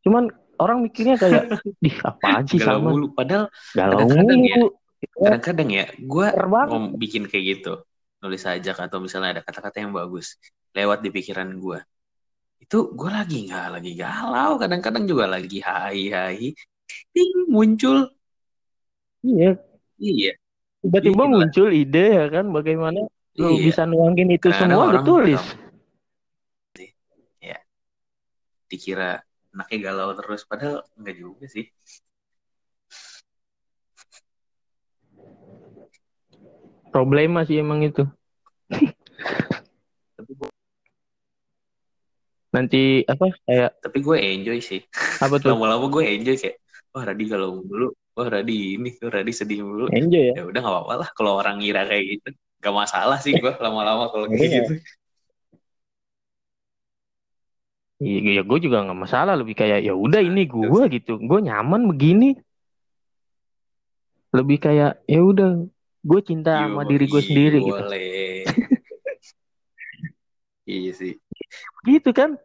Cuman 0.00 0.32
orang 0.56 0.78
mikirnya 0.84 1.20
kayak 1.20 1.44
di 1.84 1.90
apaan 2.00 2.44
sih 2.48 2.56
galau 2.56 2.80
sama 2.80 2.90
mulu. 2.96 3.06
Padahal 3.12 3.52
galau 3.76 3.98
kadang-kadang 4.00 4.40
ya. 4.40 4.56
mulu. 4.56 4.68
Kadang-kadang 5.00 5.68
ya 5.72 5.86
gue 5.96 6.26
mau 6.44 6.92
bikin 6.96 7.24
kayak 7.24 7.44
gitu 7.56 7.72
nulis 8.20 8.44
sajak 8.44 8.76
atau 8.76 9.00
misalnya 9.00 9.40
ada 9.40 9.42
kata-kata 9.44 9.80
yang 9.80 9.96
bagus 9.96 10.36
lewat 10.76 11.00
di 11.00 11.08
pikiran 11.08 11.48
gue 11.56 11.80
itu 12.60 12.92
gue 12.92 13.08
lagi 13.08 13.48
nggak 13.48 13.80
lagi 13.80 13.96
galau 13.96 14.60
kadang-kadang 14.60 15.08
juga 15.08 15.24
lagi 15.24 15.64
hai 15.64 16.12
hai 16.12 16.52
ting 17.16 17.48
muncul. 17.48 18.12
Iya. 19.24 19.56
Iya 19.96 20.39
tiba-tiba 20.80 21.24
Gila. 21.28 21.36
muncul 21.36 21.68
ide 21.72 22.04
ya 22.16 22.26
kan 22.32 22.48
bagaimana 22.48 23.00
iya. 23.36 23.48
bisa 23.60 23.84
nuangin 23.84 24.32
itu 24.32 24.48
Kadang-kadang 24.48 24.70
semua 24.70 24.84
lo 24.84 24.90
orang 24.90 25.06
tulis 25.06 25.42
dikira 28.70 29.18
anaknya 29.50 29.90
galau 29.90 30.14
terus 30.14 30.46
padahal 30.46 30.86
enggak 30.94 31.18
juga 31.18 31.44
sih. 31.50 31.66
Problema 36.94 37.42
sih 37.42 37.58
emang 37.58 37.82
itu. 37.82 38.06
Tapi 40.14 40.32
gue 40.38 40.50
nanti 42.50 43.06
apa 43.06 43.30
kayak 43.46 43.70
tapi 43.82 43.98
gue 43.98 44.16
enjoy 44.22 44.58
sih. 44.62 44.80
Apa 45.18 45.42
tuh? 45.42 45.50
Lama-lama 45.50 45.90
gue 45.90 46.02
enjoy 46.06 46.38
kayak 46.38 46.62
wah 46.94 47.02
Radi 47.02 47.24
galau 47.26 47.58
mulu 47.58 47.90
wah 48.20 48.28
Radi 48.28 48.76
ini 48.76 48.88
wah 49.00 49.10
Radi 49.16 49.32
sedih 49.32 49.64
mulu 49.64 49.88
enjoy 49.88 50.22
ya 50.28 50.32
ya 50.36 50.42
udah 50.44 50.60
nggak 50.60 50.74
apa-apa 50.76 50.94
lah 51.00 51.08
kalau 51.16 51.32
orang 51.40 51.56
ngira 51.58 51.88
kayak 51.88 52.04
gitu 52.12 52.28
gak 52.60 52.74
masalah 52.76 53.16
sih 53.24 53.32
gue 53.40 53.52
lama-lama 53.64 54.12
kalau 54.12 54.28
kayak 54.28 54.44
Iya. 54.44 54.56
gitu 54.60 54.72
Iya, 58.00 58.40
ya 58.40 58.42
gue 58.48 58.58
juga 58.64 58.80
nggak 58.80 59.00
masalah 59.04 59.36
lebih 59.36 59.60
kayak 59.60 59.84
ya 59.84 59.92
udah 59.92 60.24
ini 60.24 60.48
Nah, 60.48 60.72
gue 60.72 60.84
gitu, 60.96 61.20
gue 61.20 61.38
nyaman 61.44 61.84
begini. 61.84 62.32
Lebih 64.32 64.56
kayak 64.56 65.04
ya 65.04 65.20
udah, 65.20 65.68
gue 66.00 66.20
cinta 66.24 66.64
sama 66.64 66.88
diri 66.88 67.04
gue 67.04 67.20
Yoi, 67.20 67.28
sendiri 67.28 67.58
gitu. 67.60 67.76
boleh 67.76 68.48
iya 70.64 70.92
sih 70.96 71.12
Gitu 71.84 72.10
kan? 72.16 72.40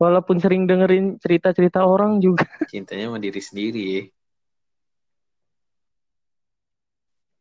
Walaupun 0.00 0.40
sering 0.40 0.64
dengerin 0.64 1.20
cerita-cerita 1.20 1.84
orang 1.84 2.24
juga. 2.24 2.48
cintanya 2.72 3.12
sama 3.12 3.20
diri 3.20 3.40
sendiri 3.40 3.82
ya. 3.84 4.02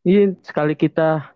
Iya, 0.04 0.24
sekali 0.44 0.76
kita 0.76 1.36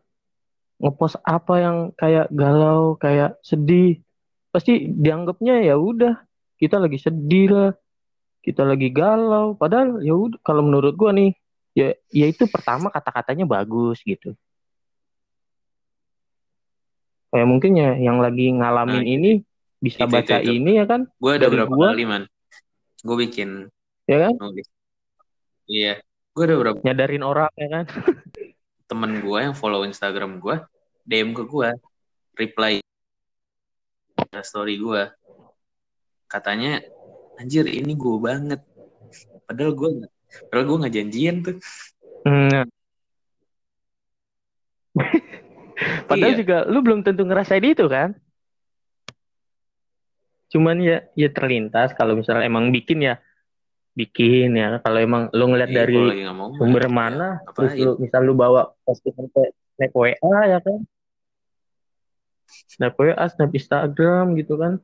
ngepost 0.83 1.19
apa 1.23 1.53
yang 1.63 1.77
kayak 1.95 2.27
galau, 2.31 2.99
kayak 2.99 3.39
sedih, 3.39 4.03
pasti 4.51 4.87
dianggapnya 4.91 5.63
ya 5.63 5.79
udah 5.79 6.19
kita 6.59 6.79
lagi 6.79 6.99
sedih 6.99 7.47
lah, 7.51 7.71
kita 8.43 8.67
lagi 8.67 8.91
galau. 8.91 9.55
Padahal 9.55 10.03
ya 10.03 10.15
udah 10.15 10.39
kalau 10.43 10.63
menurut 10.63 10.95
gua 10.99 11.15
nih, 11.15 11.35
ya 11.71 11.95
ya 12.11 12.25
itu 12.27 12.47
pertama 12.51 12.91
kata-katanya 12.91 13.47
bagus 13.47 14.03
gitu. 14.03 14.35
kayak 17.33 17.49
mungkin 17.49 17.73
ya 17.73 17.97
yang 17.97 18.21
lagi 18.21 18.53
ngalamin 18.53 19.01
Nah, 19.01 19.09
ini 19.09 19.31
bisa 19.83 20.07
Itu, 20.07 20.13
baca 20.15 20.35
itu, 20.39 20.47
itu. 20.47 20.53
ini 20.57 20.71
ya 20.79 20.85
kan 20.87 21.01
gue 21.11 21.31
ada 21.33 21.47
berapa 21.51 21.67
gua. 21.69 21.91
kali 21.91 22.07
man 22.07 22.23
gue 23.03 23.17
bikin 23.19 23.67
ya 24.07 24.17
kan 24.23 24.33
nulis 24.39 24.67
iya 25.67 25.99
gue 26.31 26.43
ada 26.43 26.55
berapa 26.55 26.79
nyadarin 26.79 27.21
orang 27.21 27.51
ya 27.53 27.67
kan 27.69 27.85
temen 28.89 29.11
gue 29.19 29.39
yang 29.41 29.51
follow 29.51 29.83
Instagram 29.83 30.39
gue 30.39 30.55
DM 31.03 31.35
ke 31.35 31.43
gue 31.43 31.69
reply 32.33 32.79
story 34.39 34.79
gue 34.79 35.03
katanya 36.25 36.79
anjir 37.35 37.67
ini 37.67 37.93
gue 37.93 38.17
banget 38.17 38.63
padahal 39.43 39.73
gue 39.73 39.89
padahal 40.47 40.65
gue 40.65 40.77
nggak 40.79 40.95
janjian 40.95 41.35
tuh 41.43 41.59
Hmm. 42.23 42.63
Padahal 46.07 46.31
Iya. 46.31 46.39
juga 46.39 46.57
lu 46.63 46.79
belum 46.79 47.03
tentu 47.03 47.27
ngerasain 47.27 47.59
itu 47.59 47.83
kan. 47.91 48.15
Cuman 50.53 50.77
ya 50.77 51.01
ya 51.17 51.33
terlintas 51.33 51.97
kalau 51.97 52.13
misalnya 52.13 52.45
emang 52.45 52.69
bikin 52.69 53.01
ya 53.01 53.17
bikin 53.97 54.53
ya. 54.53 54.77
Kalau 54.85 54.99
emang 55.01 55.33
lu 55.33 55.49
ngeliat 55.49 55.69
Iya, 55.69 55.77
dari 55.85 55.97
mah, 56.29 56.53
sumber 56.57 56.85
ya, 56.85 56.91
mana, 56.93 57.27
terus 57.57 57.73
apain. 57.73 57.81
lu 57.81 57.91
misal 57.97 58.21
lu 58.21 58.33
bawa 58.37 58.73
postingan 58.85 59.25
ke 59.33 59.49
snap 59.73 59.91
WA 59.97 60.13
ya 60.49 60.59
kan. 60.61 60.77
Snap 62.69 62.93
WA, 62.97 63.25
snap 63.33 63.49
Instagram 63.49 64.25
gitu 64.37 64.53
kan. 64.61 64.77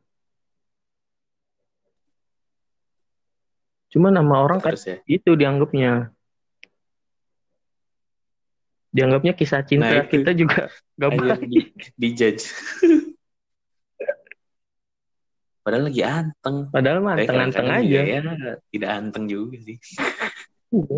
Cuman 3.90 4.14
sama 4.14 4.36
orang 4.46 4.62
kan 4.62 4.74
terus 4.74 4.86
ya 4.86 4.98
itu 5.10 5.34
dianggapnya. 5.34 6.14
Dianggapnya 8.90 9.34
kisah 9.38 9.62
cinta 9.66 9.86
Nah, 9.86 10.06
itu. 10.06 10.18
kita 10.18 10.34
juga 10.34 10.70
gak 10.98 11.10
baik. 11.14 11.46
di, 11.46 11.60
dijudge 11.94 12.50
padahal 15.70 15.86
lagi 15.86 16.02
anteng 16.02 16.58
Padahal 16.74 16.98
mah 17.06 17.14
anteng-anteng 17.22 17.70
aja. 17.70 18.00
ya 18.02 18.20
tidak 18.74 18.90
anteng 18.90 19.26
juga 19.30 19.58
sih 19.62 19.78
Iya. 20.70 20.98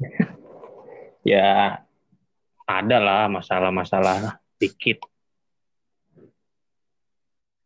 ya 1.36 1.48
ada 2.64 2.96
lah 2.96 3.28
masalah-masalah 3.28 4.40
dikit. 4.56 5.04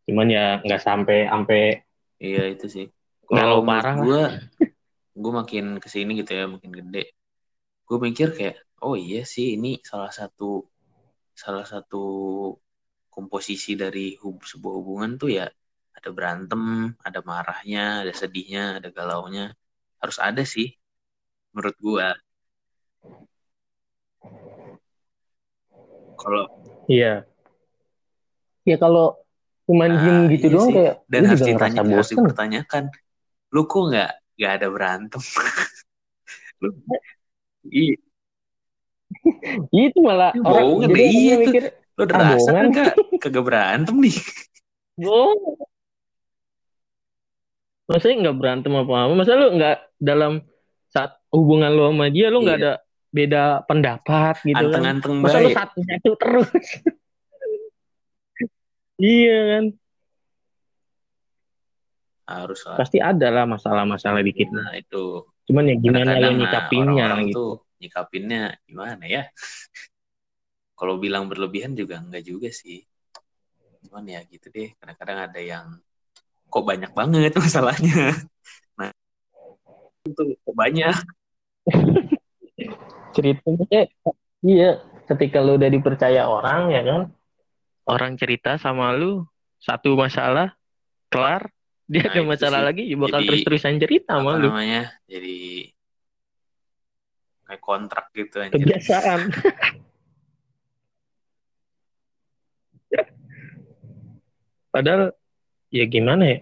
Cuman 0.07 0.27
ya 0.27 0.59
nggak 0.63 0.83
sampai 0.83 1.31
sampai 1.31 1.63
iya 2.19 2.51
itu 2.51 2.67
sih 2.67 2.87
kalau 3.29 3.63
parah 3.63 3.95
lah. 3.95 4.03
gue 4.03 4.23
gue 5.19 5.33
makin 5.35 5.65
ke 5.79 5.89
sini 5.91 6.19
gitu 6.19 6.33
ya 6.35 6.45
makin 6.51 6.73
gede 6.75 7.15
gue 7.87 7.99
mikir 8.01 8.35
kayak 8.35 8.57
oh 8.83 8.97
iya 8.99 9.23
sih 9.23 9.55
ini 9.55 9.79
salah 9.85 10.11
satu 10.11 10.65
salah 11.37 11.63
satu 11.63 12.03
komposisi 13.19 13.75
dari 13.75 14.15
hub, 14.23 14.47
sebuah 14.47 14.75
hubungan 14.79 15.11
tuh 15.19 15.31
ya 15.35 15.47
ada 15.99 16.09
berantem 16.15 16.95
ada 17.03 17.19
marahnya 17.27 18.07
ada 18.07 18.15
sedihnya 18.15 18.79
ada 18.79 18.89
galaunya 18.95 19.51
harus 19.99 20.19
ada 20.23 20.47
sih 20.47 20.71
menurut 21.51 21.75
gue 21.83 22.07
kalau 26.15 26.45
Iya. 26.89 27.27
Ya 28.65 28.77
kalau 28.81 29.19
cuman 29.69 29.91
Nah, 29.93 30.01
diem 30.01 30.19
gitu 30.33 30.47
iya 30.49 30.55
doang 30.57 30.69
sih. 30.71 30.75
kayak 30.81 30.95
dan 31.13 31.23
harus 31.29 31.43
ditanya 31.45 31.81
harus 31.85 32.11
dipertanyakan 32.15 32.83
lu 33.53 33.63
kok 33.69 33.83
nggak 33.93 34.11
nggak 34.41 34.53
ada 34.57 34.67
berantem 34.73 35.21
lu 36.63 36.69
iya 37.69 37.97
Itu 39.69 39.99
malah 40.05 40.33
orang 40.41 40.65
bohongan 40.65 40.89
jadi 40.89 41.01
deh, 41.05 41.11
iya 41.13 41.35
tuh. 41.45 41.53
Lu 41.99 42.07
udah 42.07 42.15
Ah, 42.15 42.23
rasa 42.33 42.39
bohongan. 42.47 42.65
kagak 42.71 42.95
kagak 43.19 43.43
berantem 43.45 43.97
nih 43.99 44.17
bohong. 44.97 45.41
Maksudnya 47.89 48.17
nggak 48.23 48.37
berantem 48.37 48.73
apa-apa. 48.73 49.17
Masa 49.17 49.33
lu 49.35 49.49
nggak 49.51 49.77
dalam 49.97 50.45
saat 50.87 51.17
hubungan 51.29 51.73
lu 51.73 51.89
sama 51.89 52.07
dia 52.09 52.29
lu 52.29 52.41
nggak 52.41 52.55
Iya. 52.55 52.63
ada 52.63 52.73
beda 53.09 53.43
pendapat 53.65 54.35
gitu 54.43 54.53
kan. 54.55 54.65
anteng-anteng 54.69 55.13
Masa 55.19 55.39
lu 55.39 55.49
baik 55.49 55.57
satu 55.57 55.79
satu 55.83 56.11
terus. 56.15 56.49
iya 59.01 59.37
kan. 59.51 59.65
harus 62.29 62.61
lah 62.63 62.77
Pasti 62.77 63.01
ada 63.01 63.33
lah 63.33 63.49
masalah-masalah 63.49 64.21
dikit. 64.21 64.53
nah 64.53 64.77
itu 64.77 65.25
Cuman 65.49 65.65
ya 65.65 65.75
gimana 65.75 66.13
kadang-kadang 66.13 66.29
lu 66.29 66.37
nah, 66.37 66.41
nyikapinnya 66.45 66.93
orang-orang 66.93 67.23
gitu. 67.25 67.39
tuh 67.41 67.53
nyikapinnya 67.79 68.41
gimana 68.63 69.05
ya 69.09 69.23
kalau 70.79 70.95
bilang 71.03 71.27
berlebihan 71.27 71.75
juga 71.75 71.99
enggak 71.99 72.23
juga 72.23 72.49
sih 72.55 72.87
cuman 73.91 74.07
ya 74.07 74.21
gitu 74.31 74.47
deh 74.55 74.71
kadang-kadang 74.79 75.19
ada 75.27 75.41
yang 75.43 75.67
kok 76.47 76.63
banyak 76.63 76.91
banget 76.95 77.35
masalahnya 77.43 78.15
nah 78.79 78.91
itu 80.07 80.23
kok 80.39 80.55
banyak 80.55 80.95
Ceritanya 83.15 83.91
iya 84.45 84.79
ketika 85.11 85.43
lu 85.43 85.59
udah 85.59 85.71
dipercaya 85.73 86.29
orang 86.29 86.71
ya 86.71 86.83
kan. 86.87 87.03
Orang 87.89 88.13
cerita 88.21 88.61
sama 88.61 88.93
lu 88.95 89.25
satu 89.59 89.97
masalah 89.99 90.55
kelar 91.11 91.49
dia 91.91 92.05
Nah, 92.05 92.13
ada 92.15 92.23
masalah 92.23 92.61
sih. 92.63 92.67
lagi 92.69 92.83
ya 92.87 92.97
bakal 93.01 93.21
Jadi, 93.25 93.29
terus-terusan 93.33 93.75
cerita 93.81 94.21
sama 94.21 94.37
lu. 94.39 94.53
namanya 94.53 94.93
jadi 95.09 95.73
kayak 97.49 97.63
kontrak 97.65 98.07
gitu 98.13 98.45
anjir. 98.45 98.61
Kebiasaan. 98.61 99.21
Padahal 104.69 105.13
ya 105.73 105.85
gimana 105.89 106.25
ya? 106.29 106.39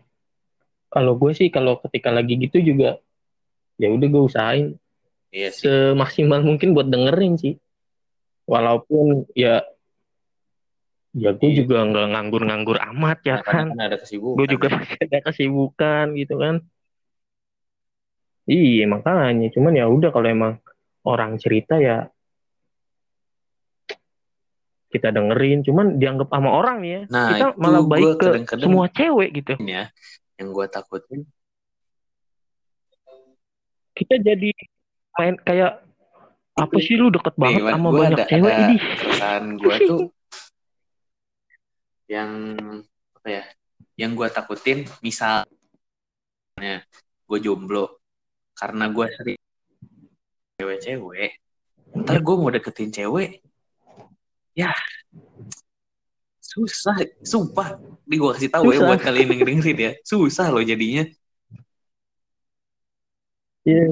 Kalau 0.91 1.19
gue 1.19 1.33
sih 1.35 1.49
kalau 1.51 1.79
ketika 1.83 2.11
lagi 2.15 2.39
gitu 2.39 2.63
juga 2.63 2.99
ya 3.77 3.93
udah 3.93 4.09
gue 4.09 4.23
usahain 4.25 4.67
iya 5.29 5.53
sih 5.53 5.69
semaksimal 5.69 6.41
mungkin 6.41 6.73
buat 6.73 6.89
dengerin 6.89 7.37
sih. 7.37 7.55
Walaupun 8.47 9.27
ya 9.35 9.67
ya 11.17 11.33
gue 11.33 11.49
Iya. 11.49 11.65
juga 11.65 11.81
nggak 11.89 12.07
nganggur-nganggur 12.13 12.77
amat 12.95 13.19
ya 13.25 13.37
kan. 13.41 13.73
kan 13.73 13.79
ada 13.81 13.97
kesibukan 13.97 14.37
Gue 14.37 14.47
juga 14.47 14.67
masih 14.73 14.97
ada 15.01 15.19
kesibukan 15.25 16.05
gitu 16.15 16.35
kan. 16.39 16.57
Iya 18.47 18.87
makanya 18.87 19.51
cuman 19.51 19.75
ya 19.75 19.91
udah 19.91 20.11
kalau 20.15 20.29
emang 20.31 20.53
orang 21.03 21.35
cerita 21.43 21.83
ya 21.83 22.07
kita 24.97 25.13
dengerin 25.13 25.61
cuman 25.61 25.87
dianggap 25.97 26.29
sama 26.29 26.51
orang 26.51 26.79
ya 26.81 27.01
Nah, 27.07 27.29
kita 27.31 27.47
malah 27.55 27.85
baik 27.85 28.17
ke 28.17 28.29
semua 28.57 28.89
cewek 28.89 29.29
gitu. 29.37 29.55
ya 29.61 29.93
yang 30.37 30.49
gue 30.51 30.67
takutin. 30.67 31.21
Kita 33.93 34.21
jadi 34.21 34.53
main 35.17 35.41
kayak 35.41 35.81
apa 36.57 36.77
sih 36.77 36.97
lu 36.97 37.09
deket 37.09 37.37
banget 37.37 37.65
Nih, 37.65 37.73
sama 37.73 37.89
banyak 37.91 38.17
ada- 38.17 38.29
cewek 38.29 38.53
ada 38.53 38.65
ini 38.65 38.77
gue 39.57 39.77
tuh 39.89 40.01
yang 42.07 42.31
apa 43.13 43.29
ya 43.29 43.43
yang 43.97 44.13
gue 44.13 44.29
takutin 44.29 44.85
misalnya 45.01 45.47
gue 47.27 47.39
jomblo 47.41 48.01
karena 48.53 48.89
gue 48.89 49.07
sering 49.11 49.41
cewek-cewek 50.57 51.31
ntar 51.97 52.21
gue 52.21 52.35
mau 52.37 52.49
deketin 52.49 52.93
cewek 52.93 53.41
ya. 54.57 54.73
Susah 56.41 56.97
sumpah. 57.21 57.77
Nih 58.09 58.17
gue 58.17 58.31
kasih 58.33 58.51
tahu 58.51 58.73
ya 58.73 58.81
Susah. 58.81 58.89
buat 58.89 59.01
kalian 59.05 59.29
yang 59.37 59.41
dengerin 59.45 59.77
ya. 59.77 59.93
Susah 60.01 60.47
loh 60.49 60.65
jadinya. 60.65 61.05
Iya. 63.67 63.85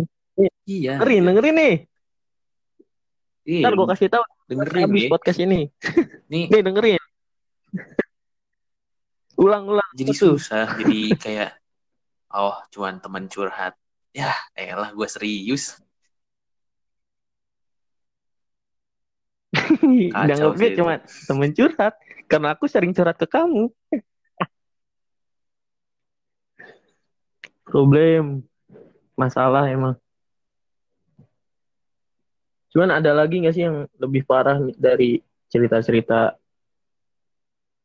iya. 0.64 0.92
dengerin 0.96 1.22
dengerin 1.28 1.54
nih. 1.60 1.74
Iya, 3.44 3.68
ntar 3.68 3.72
gue 3.76 3.86
kasih 3.92 4.08
tahu 4.08 4.24
dengerin 4.48 4.84
habis 4.88 5.02
ya. 5.04 5.10
podcast 5.12 5.38
ini. 5.44 5.60
Nih. 6.32 6.44
Nih 6.48 6.60
dengerin. 6.64 7.02
Ulang-ulang 9.36 9.90
jadi 9.92 10.14
susah 10.14 10.78
jadi 10.80 11.00
kayak 11.20 11.50
oh 12.32 12.56
cuman 12.72 13.04
teman 13.04 13.28
curhat. 13.28 13.76
Ya 14.14 14.32
elah 14.56 14.94
gue 14.94 15.08
serius 15.10 15.83
dianggapnya 20.12 20.58
sih. 20.58 20.72
itu. 20.74 20.78
cuma 20.80 20.94
temen 21.28 21.50
curhat. 21.54 21.94
Karena 22.24 22.48
aku 22.56 22.64
sering 22.66 22.92
curhat 22.96 23.16
ke 23.20 23.26
kamu. 23.28 23.68
Problem. 27.68 28.44
Masalah 29.14 29.70
emang. 29.70 29.94
Cuman 32.74 32.90
ada 32.90 33.14
lagi 33.14 33.38
nggak 33.38 33.54
sih 33.54 33.64
yang 33.70 33.86
lebih 34.02 34.26
parah 34.26 34.58
dari 34.74 35.22
cerita-cerita? 35.46 36.34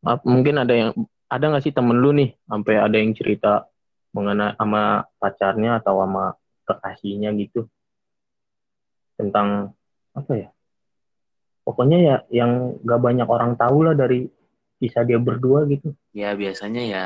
Ap- 0.01 0.25
mungkin 0.25 0.57
ada 0.57 0.73
yang 0.73 0.89
ada 1.29 1.45
nggak 1.45 1.63
sih 1.69 1.73
temen 1.75 2.01
lu 2.01 2.09
nih? 2.15 2.33
Sampai 2.49 2.81
ada 2.81 2.97
yang 2.97 3.13
cerita 3.13 3.69
mengenai 4.09 4.57
sama 4.57 5.05
pacarnya 5.21 5.77
atau 5.77 6.01
sama 6.01 6.33
kekasihnya 6.65 7.29
gitu. 7.37 7.69
Tentang 9.13 9.77
apa 10.17 10.33
ya 10.33 10.49
pokoknya 11.63 11.97
ya 11.99 12.15
yang 12.31 12.79
gak 12.83 13.01
banyak 13.01 13.27
orang 13.27 13.53
tahu 13.59 13.85
lah 13.87 13.95
dari 13.95 14.27
kisah 14.79 15.03
dia 15.03 15.19
berdua 15.19 15.67
gitu. 15.67 15.91
Ya 16.15 16.33
biasanya 16.33 16.81
ya 16.83 17.05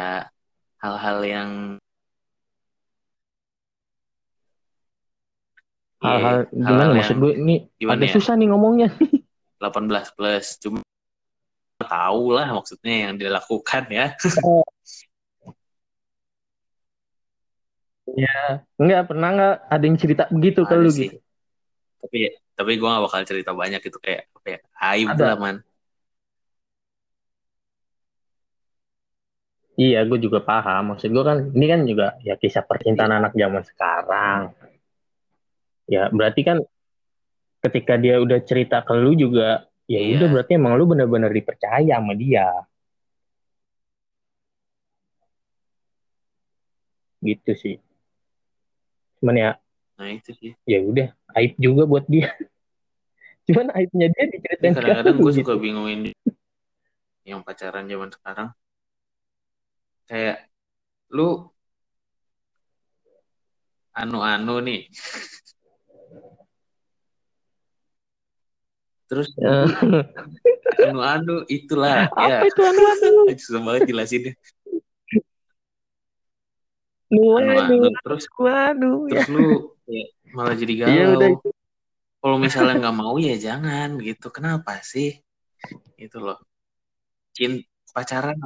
hal-hal 0.80 1.18
yang 1.26 1.50
hal-hal 6.04 6.38
Iya, 6.44 6.52
gimana 6.52 6.84
hal-hal 6.92 6.98
maksud 7.00 7.18
gue 7.24 7.34
ini 7.40 7.56
ada 7.88 8.06
ya? 8.06 8.14
susah 8.14 8.34
nih 8.36 8.48
ngomongnya. 8.52 8.90
18 9.60 10.12
plus 10.12 10.60
cuma 10.60 10.84
tahu 11.80 12.36
lah 12.36 12.48
maksudnya 12.52 13.10
yang 13.10 13.16
dilakukan 13.16 13.84
ya. 13.88 14.12
Nggak 18.78 19.04
pernah 19.10 19.30
nggak 19.34 19.56
ada 19.72 19.84
yang 19.88 19.98
cerita 19.98 20.24
begitu 20.30 20.62
sih. 20.92 21.10
gitu 21.10 21.23
tapi 22.04 22.20
tapi 22.54 22.72
gue 22.78 22.86
gak 22.86 23.04
bakal 23.08 23.22
cerita 23.24 23.52
banyak 23.56 23.82
itu 23.82 23.98
kayak 23.98 24.22
apa 24.36 24.48
ya 24.54 24.60
aib 24.92 25.08
Ada. 25.16 25.24
lah 25.32 25.38
man. 25.40 25.56
Iya 29.74 30.06
gue 30.06 30.20
juga 30.22 30.40
paham. 30.46 30.94
Maksud 30.94 31.10
gue 31.10 31.24
kan 31.26 31.38
ini 31.58 31.66
kan 31.66 31.82
juga 31.90 32.08
ya 32.22 32.38
kisah 32.38 32.62
percintaan 32.70 33.10
Iya. 33.10 33.18
anak 33.24 33.34
zaman 33.34 33.64
sekarang. 33.66 34.42
Ya 35.90 36.04
berarti 36.14 36.42
kan 36.46 36.58
ketika 37.64 37.94
dia 37.98 38.20
udah 38.20 38.40
cerita 38.44 38.84
ke 38.86 38.94
lu 39.00 39.16
juga 39.18 39.66
ya 39.90 40.00
Iya. 40.00 40.20
udah 40.20 40.28
berarti 40.30 40.52
emang 40.60 40.74
lu 40.78 40.86
benar-benar 40.92 41.32
dipercaya 41.34 41.96
sama 41.98 42.14
dia. 42.14 42.48
Gitu 47.24 47.52
sih. 47.56 47.76
Cuman 49.24 49.36
ya 49.40 49.52
nah 49.94 50.10
itu 50.10 50.34
sih. 50.34 50.52
ya 50.66 50.82
udah 50.82 51.08
aib 51.38 51.54
juga 51.58 51.84
buat 51.86 52.06
dia. 52.08 52.32
Cuman 53.50 53.76
aibnya 53.76 54.08
dia 54.14 54.26
diceritain 54.32 54.72
kadang-kadang 54.72 55.16
ke 55.16 55.20
lu 55.20 55.24
gue 55.28 55.32
gitu. 55.36 55.40
suka 55.44 55.54
bingungin 55.60 56.00
yang 57.28 57.44
pacaran 57.44 57.88
zaman 57.88 58.10
sekarang. 58.12 58.50
Kayak 60.08 60.48
lu 61.12 61.52
anu-anu 63.96 64.64
nih. 64.64 64.88
Terus 69.14 69.30
anu-anu 70.90 71.46
itulah 71.46 72.10
apa 72.10 72.18
ya. 72.26 72.38
itu 72.50 72.62
anu-anu? 72.66 73.30
Susah 73.38 73.62
banget 73.62 73.82
jelasinnya. 73.94 74.34
Anu-anu 77.14 77.94
terus 78.02 78.26
anu 78.42 79.06
ya. 79.06 79.22
terus 79.22 79.28
lu 79.30 79.78
ya, 79.86 80.06
malah 80.34 80.56
jadi 80.58 80.74
Iya, 80.74 81.06
udah 81.16 81.30
galau. 81.30 81.52
kalau 82.24 82.38
misalnya 82.42 82.76
nggak 82.82 82.98
mau 82.98 83.16
ya 83.22 83.36
jangan 83.38 83.90
gitu. 84.02 84.28
Kenapa 84.34 84.82
sih? 84.82 85.22
Itu 85.96 86.18
loh. 86.20 86.40
Cinta 87.38 87.66
pacaran 87.94 88.38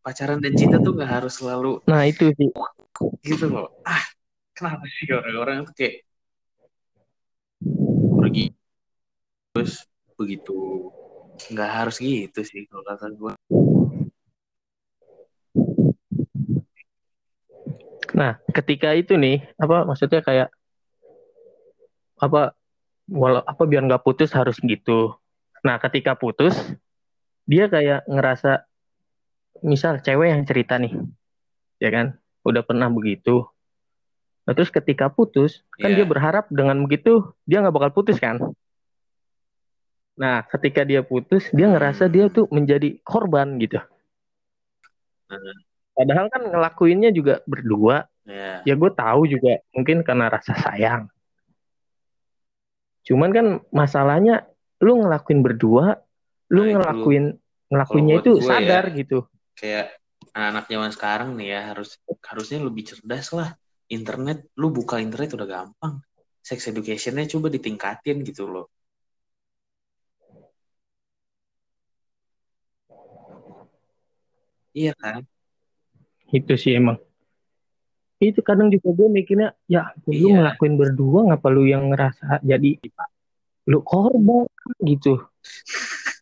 pacaran 0.00 0.38
dan 0.40 0.52
cinta 0.56 0.76
tuh 0.80 0.96
nggak 0.96 1.10
harus 1.20 1.32
selalu 1.36 1.84
nah 1.84 2.02
itu 2.08 2.32
sih. 2.38 2.48
gitu 3.20 3.46
loh. 3.52 3.68
Ah 3.84 4.00
kenapa 4.56 4.84
sih 4.88 5.04
orang-orang 5.12 5.68
tuh 5.68 5.74
kayak 5.76 5.94
pergi 8.16 8.44
terus 9.52 9.84
begitu? 10.16 10.88
Nggak 11.52 11.70
harus 11.76 11.96
gitu 12.00 12.40
sih 12.40 12.64
kalau 12.70 12.84
kata 12.88 13.06
gue 13.12 13.32
Nah, 18.16 18.40
ketika 18.48 18.96
itu 18.96 19.12
nih, 19.20 19.44
apa 19.60 19.84
maksudnya 19.84 20.24
kayak 20.24 20.48
apa 22.16 22.56
walau 23.06 23.42
apa 23.46 23.62
biar 23.68 23.86
nggak 23.86 24.02
putus 24.02 24.34
harus 24.34 24.58
gitu. 24.58 25.14
Nah, 25.62 25.78
ketika 25.78 26.18
putus, 26.18 26.54
dia 27.46 27.70
kayak 27.70 28.06
ngerasa 28.06 28.66
misal 29.62 30.02
cewek 30.02 30.28
yang 30.30 30.42
cerita 30.44 30.76
nih, 30.76 30.94
ya 31.80 31.90
kan, 31.90 32.06
udah 32.44 32.62
pernah 32.66 32.90
begitu. 32.92 33.46
Nah, 34.46 34.54
terus 34.54 34.70
ketika 34.70 35.10
putus, 35.10 35.66
kan 35.74 35.90
Iya. 35.90 36.02
dia 36.02 36.06
berharap 36.06 36.46
dengan 36.52 36.78
begitu 36.86 37.34
dia 37.48 37.62
nggak 37.62 37.74
bakal 37.74 37.90
putus 37.94 38.18
kan. 38.22 38.38
Nah, 40.16 40.46
ketika 40.48 40.86
dia 40.86 41.02
putus, 41.04 41.50
dia 41.52 41.68
ngerasa 41.68 42.08
dia 42.08 42.30
tuh 42.32 42.48
menjadi 42.48 42.96
korban 43.04 43.58
gitu. 43.60 43.82
Hmm. 45.26 45.56
Padahal 45.96 46.26
kan 46.30 46.42
ngelakuinnya 46.46 47.10
juga 47.10 47.42
berdua, 47.48 48.06
ya 48.28 48.62
ya 48.62 48.74
gue 48.74 48.90
tahu 48.92 49.26
juga 49.26 49.62
mungkin 49.74 50.02
karena 50.06 50.30
rasa 50.30 50.54
sayang 50.58 51.10
cuman 53.06 53.30
kan 53.30 53.46
masalahnya 53.70 54.50
lu 54.82 54.98
ngelakuin 55.00 55.40
berdua 55.40 56.02
lu 56.50 56.62
Nah, 56.62 56.68
itu 56.68 56.74
ngelakuin 56.78 57.24
ngelakuinnya 57.70 58.14
itu 58.22 58.30
buat 58.34 58.42
gue 58.42 58.50
sadar 58.50 58.84
ya, 58.90 58.96
gitu. 59.02 59.18
kayak 59.56 59.86
anak-anak 60.36 60.64
zaman 60.68 60.90
sekarang 60.92 61.30
nih 61.40 61.48
ya 61.56 61.60
harus 61.72 61.96
harusnya 62.20 62.60
lebih 62.60 62.84
cerdas 62.84 63.32
lah. 63.32 63.56
Internet 63.86 64.50
lu 64.58 64.68
buka 64.74 65.00
internet 65.00 65.32
udah 65.32 65.48
gampang. 65.48 66.02
Sex 66.44 66.68
educationnya 66.68 67.24
coba 67.30 67.48
ditingkatin 67.48 68.20
gitu 68.26 68.44
loh. 68.44 68.66
Iya 74.76 74.92
kan? 74.98 75.24
Itu 76.28 76.52
sih 76.60 76.76
emang 76.76 77.00
itu 78.16 78.40
kadang 78.40 78.72
juga 78.72 78.88
gue 78.96 79.08
mikirnya 79.12 79.52
ya 79.68 79.92
lu 80.08 80.32
Iya. 80.32 80.32
ngelakuin 80.40 80.74
berdua 80.80 81.20
ngapa 81.28 81.48
lu 81.52 81.68
yang 81.68 81.92
ngerasa 81.92 82.40
jadi 82.40 82.80
lu 83.66 83.82
korban? 83.82 84.46
Gitu. 84.80 85.20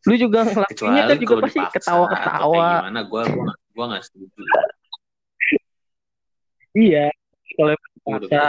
Lu 0.05 0.15
juga 0.19 0.45
ngelakuinnya 0.45 1.03
kan 1.09 1.17
juga 1.17 1.35
pasti 1.45 1.61
ketawa-ketawa. 1.61 2.51
kayak 2.51 2.81
gimana 2.83 3.01
gua 3.09 3.23
gua 3.31 3.53
gua 3.73 3.85
nggak 3.95 4.03
setuju. 4.05 4.43
Iya. 6.75 7.07
Kalau 7.55 7.73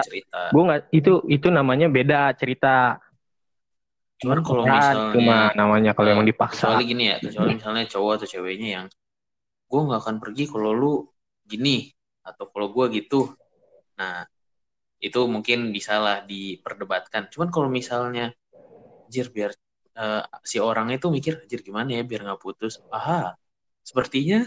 cerita. 0.10 0.42
gue 0.50 0.64
nggak 0.66 0.82
itu 0.90 1.14
itu 1.30 1.48
namanya 1.54 1.88
beda 1.88 2.34
cerita. 2.34 2.98
Cuman 4.18 4.42
kalau 4.42 4.64
misalnya 4.66 5.14
cuma 5.14 5.38
namanya 5.54 5.92
kalau 5.94 6.10
eh, 6.10 6.14
emang 6.18 6.26
dipaksa. 6.26 6.74
kecuali 6.74 6.84
gini 6.90 7.04
ya 7.14 7.18
kecuali 7.22 7.52
misalnya 7.60 7.84
cowok 7.86 8.12
atau 8.18 8.28
ceweknya 8.28 8.70
yang 8.82 8.86
gue 9.70 9.80
nggak 9.86 10.02
akan 10.02 10.16
pergi 10.18 10.44
kalau 10.50 10.72
lu 10.74 10.94
gini 11.46 11.95
atau 12.26 12.50
kalau 12.50 12.74
gue 12.74 13.00
gitu 13.00 13.32
nah 13.96 14.26
itu 15.00 15.22
mungkin 15.30 15.70
bisa 15.70 16.02
lah 16.02 16.18
diperdebatkan. 16.26 17.30
Cuman 17.30 17.54
kalau 17.54 17.70
misalnya 17.70 18.34
jir 19.06 19.30
biar 19.30 19.54
eh, 19.96 20.24
si 20.42 20.58
orang 20.58 20.90
itu 20.92 21.08
mikir 21.14 21.46
jir 21.46 21.62
gimana 21.62 21.94
ya 21.94 22.04
biar 22.04 22.26
nggak 22.26 22.42
putus 22.42 22.82
aha 22.90 23.38
sepertinya 23.86 24.44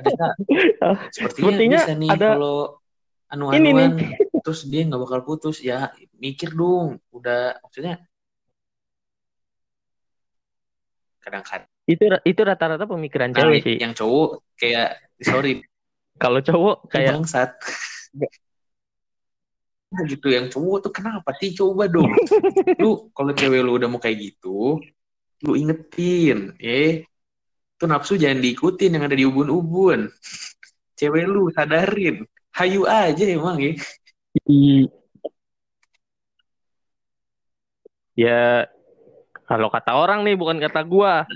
bisa. 0.00 0.26
Sepertinya, 1.10 1.58
Sepertinya 1.58 1.80
bisa 1.82 1.92
nih 1.98 2.10
ada- 2.14 2.32
kalau 2.38 2.58
Ini 3.26 3.34
anu-anuan 3.34 3.92
terus 4.46 4.60
dia 4.70 4.86
nggak 4.86 5.02
bakal 5.02 5.20
putus. 5.26 5.58
Ya 5.58 5.90
mikir 6.14 6.54
dong. 6.54 7.02
Udah 7.10 7.58
maksudnya 7.58 7.98
kadang-kadang 11.18 11.66
itu 11.86 12.02
itu 12.26 12.40
rata-rata 12.42 12.84
pemikiran 12.84 13.30
Nah, 13.30 13.46
cewek 13.46 13.62
sih. 13.62 13.76
yang 13.78 13.94
cowok 13.94 14.42
kayak 14.58 14.98
sorry. 15.22 15.62
Kalau 16.18 16.42
cowok 16.42 16.76
kayak 16.90 17.14
bangsat. 17.14 17.50
Gitu 20.10 20.28
yang 20.28 20.50
cowok 20.50 20.78
tuh 20.82 20.92
kenapa 20.92 21.30
sih? 21.38 21.54
Coba 21.54 21.86
dong. 21.86 22.10
Lu 22.82 23.08
kalau 23.14 23.32
cewek 23.32 23.62
lu 23.62 23.78
udah 23.78 23.88
mau 23.88 24.02
kayak 24.02 24.18
gitu 24.18 24.82
lu 25.44 25.52
ingetin 25.52 26.56
eh 26.56 27.04
tuh 27.76 27.84
nafsu 27.84 28.16
jangan 28.16 28.40
diikutin 28.40 28.96
yang 28.96 29.04
ada 29.04 29.12
di 29.14 29.28
ubun-ubun. 29.28 30.08
Cewek 30.96 31.28
lu 31.28 31.52
sadarin. 31.52 32.24
Hayu 32.56 32.88
aja 32.88 33.24
emang 33.28 33.60
ya. 33.60 33.72
Ya 38.16 38.64
kalau 39.44 39.68
kata 39.68 39.92
orang 39.92 40.24
nih 40.24 40.40
bukan 40.40 40.56
kata 40.56 40.80
gua 40.88 41.28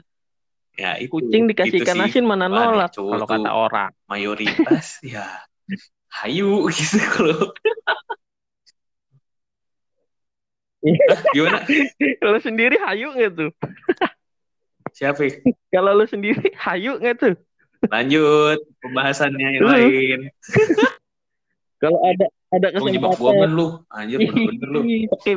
ya 0.78 0.96
itu 0.98 1.10
kucing 1.10 1.50
dikasihkan 1.50 1.96
itu 1.96 2.04
sih. 2.06 2.10
asin 2.20 2.24
mana 2.26 2.46
nolak 2.46 2.94
kalau 2.94 3.26
kata 3.26 3.50
orang. 3.50 3.90
mayoritas 4.06 4.98
ya 5.06 5.26
hayu 6.22 6.66
gitu 6.74 6.98
kalau. 7.14 7.50
Hah, 10.80 11.20
gimana? 11.36 11.60
Kalau 12.24 12.38
sendiri 12.40 12.80
hayu 12.80 13.12
nggak 13.12 13.32
tuh? 13.36 13.50
Siapa 14.96 15.20
ya? 15.28 15.32
kalau 15.68 15.92
lu 15.92 16.08
sendiri 16.08 16.50
hayu 16.56 16.96
nggak 16.96 17.16
tuh? 17.20 17.34
Lanjut 17.92 18.58
pembahasannya 18.80 19.60
yang 19.60 19.64
lain. 19.68 20.20
Kalau 21.80 21.96
ada 22.04 22.28
ada 22.52 22.76
Lu 22.76 22.92
jebak 22.92 23.16
gua 23.16 23.32
kesempatan. 23.32 23.56
lu. 23.56 23.66
Anjir 23.88 24.18
bener-bener 24.20 24.68
lu. 24.68 24.80
Oke. 25.16 25.32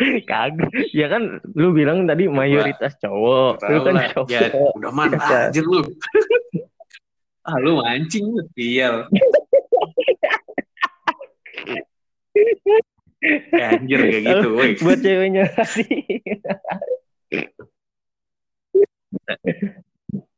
Kagak. 0.30 0.72
Ya 0.96 1.06
kan 1.12 1.44
lu 1.52 1.76
bilang 1.76 2.08
tadi 2.08 2.26
mayoritas 2.26 2.96
cowok. 3.00 3.60
Lu 3.68 3.78
kan 3.84 3.94
lah, 3.94 4.08
cowok. 4.16 4.28
ya, 4.32 4.48
udah 4.76 4.92
man 4.92 5.12
Kagak. 5.12 5.48
anjir 5.52 5.64
lu 5.66 5.80
ah 7.48 7.56
lu 7.56 7.80
mancing 7.80 8.30
lu 8.30 8.44
sial 8.52 9.08
anjir 13.56 13.98
kayak 14.06 14.22
gitu 14.28 14.48
woi 14.54 14.70
buat 14.78 14.98
ceweknya 15.00 15.44
tadi 15.56 15.88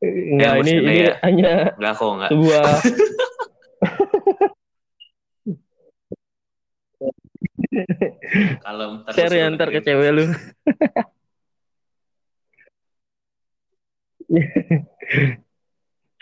Enggak, 0.02 0.66
ini 0.66 0.72
maksudnya 0.74 0.82
ini 0.82 1.02
ya. 1.06 1.12
hanya 1.22 1.52
enggak 1.78 1.94
kok 1.94 2.10
enggak 2.10 2.30
sebuah 2.34 2.64
kalau 8.64 9.04
ntar 9.04 9.12
share 9.14 9.34
ya 9.36 9.46
ntar 9.52 9.68
ke 9.68 9.80
cewek 9.84 10.10
lu. 10.14 10.24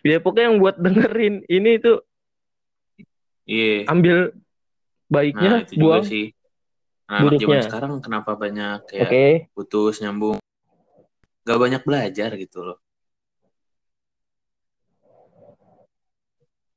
ya 0.03 0.19
pokoknya 0.19 0.51
yang 0.51 0.59
buat 0.59 0.77
dengerin 0.81 1.47
ini 1.47 1.79
tuh 1.79 2.03
iya 3.47 3.87
ambil 3.87 4.35
nah 4.35 4.41
baiknya 5.13 5.53
itu 5.63 5.79
juga 5.79 6.03
buang. 6.03 6.05
sih 6.09 6.27
nah, 7.07 7.23
anak 7.23 7.33
zaman 7.39 7.47
buruknya. 7.47 7.63
sekarang 7.71 7.93
kenapa 8.03 8.31
banyak 8.35 8.79
kayak 8.91 9.53
putus 9.55 10.03
nyambung 10.03 10.43
gak 11.47 11.61
banyak 11.61 11.83
belajar 11.87 12.35
gitu 12.35 12.59
loh 12.67 12.79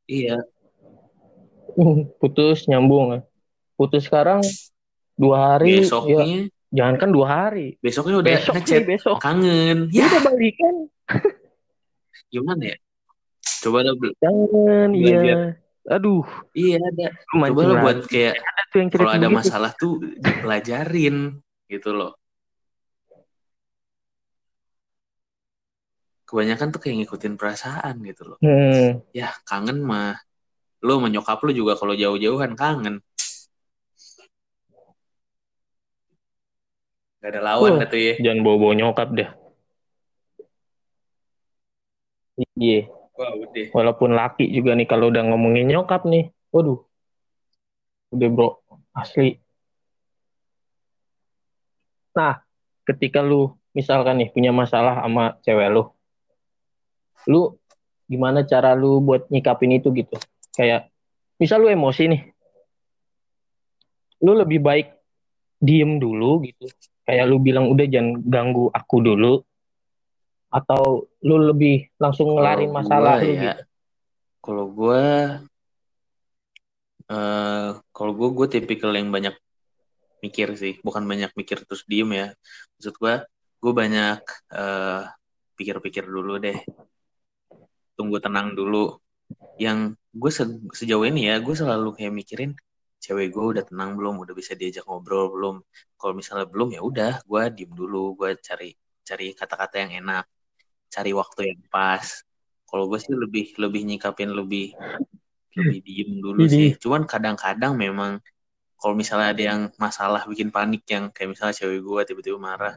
iya 0.06 0.38
Putus 2.22 2.70
nyambung. 2.70 3.26
Putus 3.74 4.06
sekarang 4.06 4.46
dua 5.14 5.38
hari 5.58 5.70
ya 5.70 5.80
besoknya 5.86 6.26
jangan 6.74 6.96
kan 6.98 7.10
dua 7.14 7.28
hari. 7.30 7.78
besoknya 7.80 8.16
udah 8.20 8.34
Besok 8.34 8.54
ngechat 8.58 8.82
nih 8.82 8.88
besok. 8.90 9.16
kangen. 9.22 9.78
Ya 9.94 10.02
ya. 10.02 10.06
udah 10.10 10.22
balikan. 10.26 10.76
gimana 12.34 12.64
ya? 12.74 12.78
Coba 13.62 13.78
bel- 13.94 14.18
Jangan 14.18 14.90
iya. 14.98 15.38
Aduh, 15.84 16.24
iya 16.58 16.80
ada. 16.82 17.14
Mancing 17.36 17.54
coba 17.54 17.62
lagi. 17.70 17.84
buat 17.84 18.00
kayak 18.08 18.34
Ada 18.40 18.62
tuh 18.72 18.78
yang 18.82 18.90
kalau 18.90 19.12
ada 19.12 19.28
masalah 19.30 19.72
tuh 19.76 19.94
dipelajarin 20.18 21.18
gitu 21.70 21.90
loh. 21.94 22.18
Kebanyakan 26.26 26.68
tuh 26.74 26.80
kayak 26.82 26.96
ngikutin 27.04 27.34
perasaan 27.38 28.02
gitu 28.02 28.34
loh. 28.34 28.38
Hmm. 28.42 29.04
ya 29.14 29.30
kangen 29.46 29.84
mah. 29.84 30.18
Lu 30.82 30.98
menyokap 30.98 31.38
lu 31.46 31.54
juga 31.54 31.78
kalau 31.78 31.94
jauh-jauhan 31.94 32.58
kangen 32.58 33.04
gak 37.24 37.32
ada 37.32 37.40
lawan 37.40 37.80
dah 37.80 37.88
tuh 37.88 38.02
ya 38.04 38.14
Jangan 38.20 38.44
bawa-bawa 38.44 38.74
nyokap 38.76 39.10
deh. 39.16 39.30
Iya, 42.60 42.90
udah 43.16 43.72
walaupun 43.72 44.12
laki 44.18 44.50
juga 44.52 44.76
nih 44.76 44.90
kalau 44.90 45.08
udah 45.14 45.24
ngomongin 45.32 45.70
nyokap 45.70 46.04
nih. 46.04 46.34
Waduh. 46.52 46.84
Udah 48.12 48.28
bro, 48.28 48.50
asli. 48.92 49.40
Nah, 52.14 52.42
ketika 52.86 53.24
lu 53.24 53.54
misalkan 53.74 54.22
nih 54.22 54.30
punya 54.30 54.52
masalah 54.54 55.02
sama 55.02 55.38
cewek 55.46 55.70
lu. 55.72 55.84
Lu 57.30 57.58
gimana 58.06 58.44
cara 58.44 58.76
lu 58.76 59.00
buat 59.00 59.30
nyikapin 59.32 59.78
itu 59.78 59.90
gitu? 59.96 60.18
Kayak 60.54 60.92
misal 61.40 61.64
lu 61.64 61.70
emosi 61.70 62.04
nih. 62.10 62.22
Lu 64.22 64.38
lebih 64.38 64.60
baik 64.62 64.94
diem 65.58 65.98
dulu 65.98 66.44
gitu. 66.46 66.68
Kayak 67.04 67.26
lu 67.28 67.38
bilang 67.40 67.68
udah 67.68 67.86
jangan 67.86 68.24
ganggu 68.24 68.72
aku 68.72 68.98
dulu. 69.04 69.34
Atau 70.54 71.10
lu 71.26 71.36
lebih 71.50 71.90
langsung 71.98 72.38
ngelarin 72.38 72.70
Kalau 72.70 72.78
masalah 72.80 73.16
gua 73.18 73.26
lu 73.26 73.34
ya, 73.34 73.42
gitu. 73.42 73.64
kalau 74.44 74.66
gue 74.70 75.04
eh 77.04 77.70
kalau 77.92 78.12
gue 78.16 78.30
gue 78.32 78.48
tipikal 78.48 78.96
yang 78.96 79.12
banyak 79.12 79.36
mikir 80.24 80.56
sih 80.56 80.80
bukan 80.80 81.04
banyak 81.04 81.36
mikir 81.36 81.60
terus 81.68 81.84
diem 81.84 82.08
ya 82.16 82.28
maksud 82.80 82.96
gue 82.96 83.14
gue 83.60 83.74
banyak 83.76 84.20
eh 84.56 85.04
pikir-pikir 85.60 86.08
dulu 86.08 86.40
deh 86.40 86.56
tunggu 88.00 88.18
tenang 88.24 88.56
dulu 88.56 88.98
yang 89.60 89.94
gue 90.16 90.32
se- 90.32 90.64
sejauh 90.72 91.04
ini 91.04 91.28
ya 91.28 91.44
gue 91.44 91.56
selalu 91.56 91.92
kayak 92.00 92.14
mikirin 92.16 92.52
cewek 93.04 93.36
gue 93.36 93.46
udah 93.60 93.64
tenang 93.68 94.00
belum? 94.00 94.16
Udah 94.24 94.32
bisa 94.32 94.56
diajak 94.56 94.88
ngobrol 94.88 95.28
belum? 95.36 95.56
Kalau 96.00 96.14
misalnya 96.16 96.48
belum 96.48 96.72
ya 96.72 96.80
udah 96.80 97.14
gue 97.28 97.44
diem 97.52 97.72
dulu. 97.76 98.16
Gue 98.16 98.40
cari 98.40 98.72
cari 99.04 99.36
kata-kata 99.36 99.84
yang 99.84 99.92
enak 100.08 100.24
cari 100.88 101.12
waktu 101.12 101.52
yang 101.52 101.62
pas. 101.68 102.24
Kalau 102.64 102.88
gue 102.88 103.00
sih 103.04 103.12
lebih 103.12 103.60
lebih 103.60 103.82
nyikapin 103.84 104.32
lebih 104.32 104.72
lebih 105.54 105.80
diem 105.86 106.12
dulu 106.18 106.48
Jadi- 106.48 106.74
sih. 106.74 106.82
cuman 106.82 107.06
kadang-kadang 107.06 107.78
memang 107.78 108.18
kalau 108.80 108.98
misalnya 108.98 109.32
ada 109.36 109.44
yang 109.54 109.62
masalah 109.78 110.26
bikin 110.26 110.50
panik 110.50 110.82
yang 110.90 111.14
kayak 111.14 111.38
misalnya 111.38 111.54
cewek 111.56 111.80
gue 111.86 112.02
tiba-tiba 112.10 112.40
marah 112.42 112.74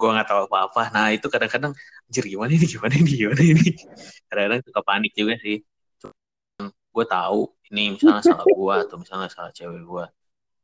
gue 0.00 0.08
nggak 0.08 0.28
tahu 0.28 0.40
apa-apa. 0.48 0.82
Nah 0.96 1.12
itu 1.12 1.28
kadang-kadang 1.28 1.72
anjir 2.08 2.24
gimana 2.24 2.52
ini? 2.56 2.66
Gimana 2.66 2.94
ini? 2.96 3.12
Gimana 3.20 3.42
ini? 3.44 3.68
Kadang-kadang 4.28 4.60
suka 4.64 4.80
panik 4.80 5.12
juga 5.12 5.34
sih. 5.40 5.60
Gue 6.90 7.04
tahu 7.06 7.52
ini 7.70 7.94
misalnya 7.94 8.22
salah 8.26 8.46
gue 8.46 8.74
atau 8.86 8.96
misalnya 8.98 9.30
salah 9.30 9.54
cewek 9.54 9.82
gue 9.86 10.04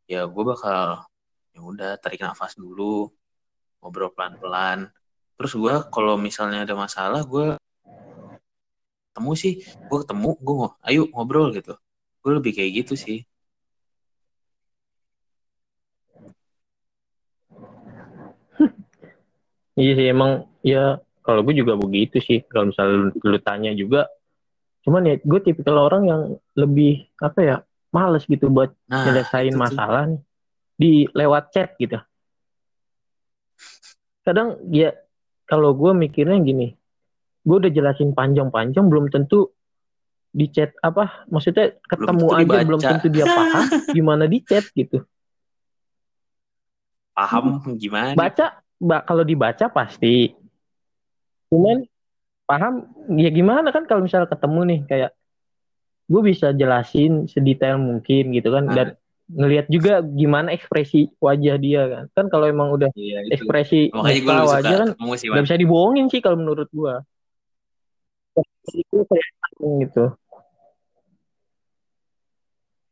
ya 0.06 0.26
gue 0.26 0.42
bakal 0.42 1.06
ya 1.54 1.60
udah 1.62 1.90
tarik 1.98 2.22
nafas 2.22 2.54
dulu 2.58 3.10
ngobrol 3.80 4.10
pelan-pelan. 4.10 4.90
Terus 5.36 5.52
gue 5.54 5.74
kalau 5.94 6.18
misalnya 6.18 6.66
ada 6.66 6.74
masalah 6.74 7.22
gue 7.22 7.54
ketemu 9.14 9.32
sih. 9.38 9.54
Gue 9.86 10.02
ketemu 10.02 10.34
ngo- 10.42 10.76
ayo 10.82 11.06
ngobrol 11.12 11.54
gitu. 11.54 11.78
Gue 12.24 12.32
lebih 12.34 12.56
kayak 12.56 12.84
gitu 12.84 12.94
sih. 12.98 13.22
Iya 19.76 19.92
sih 19.92 20.06
emang 20.08 20.48
ya 20.64 20.98
kalau 21.22 21.44
gue 21.44 21.54
juga 21.54 21.76
begitu 21.76 22.18
sih. 22.18 22.42
Kalau 22.48 22.72
misalnya 22.72 22.96
lu, 22.96 23.08
lu 23.12 23.38
tanya 23.38 23.70
juga, 23.76 24.08
cuman 24.86 25.02
ya 25.02 25.14
gue 25.18 25.40
tipikal 25.42 25.82
orang 25.90 26.02
yang 26.06 26.22
lebih 26.54 27.10
apa 27.18 27.40
ya 27.42 27.56
males 27.90 28.22
gitu 28.30 28.46
buat 28.46 28.70
nah 28.86 29.02
nyelesain 29.02 29.50
masalah 29.58 30.06
nih 30.06 30.20
di 30.78 30.92
lewat 31.10 31.50
chat 31.50 31.74
gitu. 31.82 31.98
Kadang 34.22 34.62
ya 34.70 34.94
kalau 35.46 35.74
gue 35.74 35.90
mikirnya 35.90 36.38
gini, 36.38 36.74
gue 37.42 37.56
udah 37.56 37.72
jelasin 37.72 38.14
panjang-panjang 38.14 38.86
belum 38.86 39.10
tentu 39.10 39.50
di 40.36 40.46
chat 40.52 40.76
apa 40.84 41.24
maksudnya 41.32 41.80
ketemu 41.88 42.26
tentu 42.28 42.36
aja 42.36 42.44
dibaca. 42.44 42.66
belum 42.68 42.80
tentu 42.84 43.06
dia 43.08 43.26
paham 43.26 43.64
gimana 43.96 44.24
di 44.28 44.38
chat 44.44 44.64
gitu. 44.76 45.00
paham 47.16 47.64
gimana 47.80 48.12
Baca 48.12 48.46
ba- 48.76 49.04
kalau 49.08 49.24
dibaca 49.24 49.66
pasti. 49.72 50.30
Cuman 51.48 51.86
paham 52.46 52.86
ya 53.18 53.28
gimana 53.28 53.74
kan 53.74 53.84
kalau 53.90 54.06
misalnya 54.06 54.30
ketemu 54.30 54.60
nih 54.70 54.80
kayak 54.86 55.10
gue 56.06 56.22
bisa 56.22 56.54
jelasin 56.54 57.26
sedetail 57.26 57.82
mungkin 57.82 58.30
gitu 58.30 58.54
kan 58.54 58.70
dan 58.70 58.94
ngelihat 59.26 59.66
juga 59.66 60.06
gimana 60.06 60.54
ekspresi 60.54 61.10
wajah 61.18 61.58
dia 61.58 61.82
kan. 61.90 62.04
Kan 62.14 62.26
kalau 62.30 62.46
emang 62.46 62.70
udah 62.70 62.94
Iya, 62.94 63.26
itu. 63.26 63.34
ekspresi 63.34 63.90
makanya 63.90 64.20
gue 64.22 64.32
muka 64.38 64.46
wajah 64.54 64.76
kan 64.78 64.88
sih 65.18 65.26
nggak 65.26 65.42
Wan. 65.42 65.46
bisa 65.50 65.56
dibohongin 65.58 66.06
sih 66.06 66.20
kalau 66.22 66.38
menurut 66.38 66.70
gue. 66.70 66.94
Itu 68.70 69.02
kelihatan 69.06 69.70
gitu. 69.82 70.06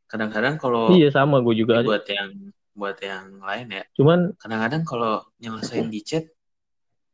kadang-kadang 0.05 0.55
kalau 0.61 0.95
Iya 0.95 1.11
sama 1.11 1.43
gue 1.43 1.55
juga. 1.59 1.83
buat 1.83 2.07
yang 2.07 2.31
buat 2.75 2.99
yang 2.99 3.39
lain 3.39 3.67
ya 3.71 3.83
Cuman 3.95 4.35
kadang-kadang 4.35 4.83
kalau 4.83 5.23
nyelesain 5.39 5.87
di 5.87 6.03
chat 6.03 6.27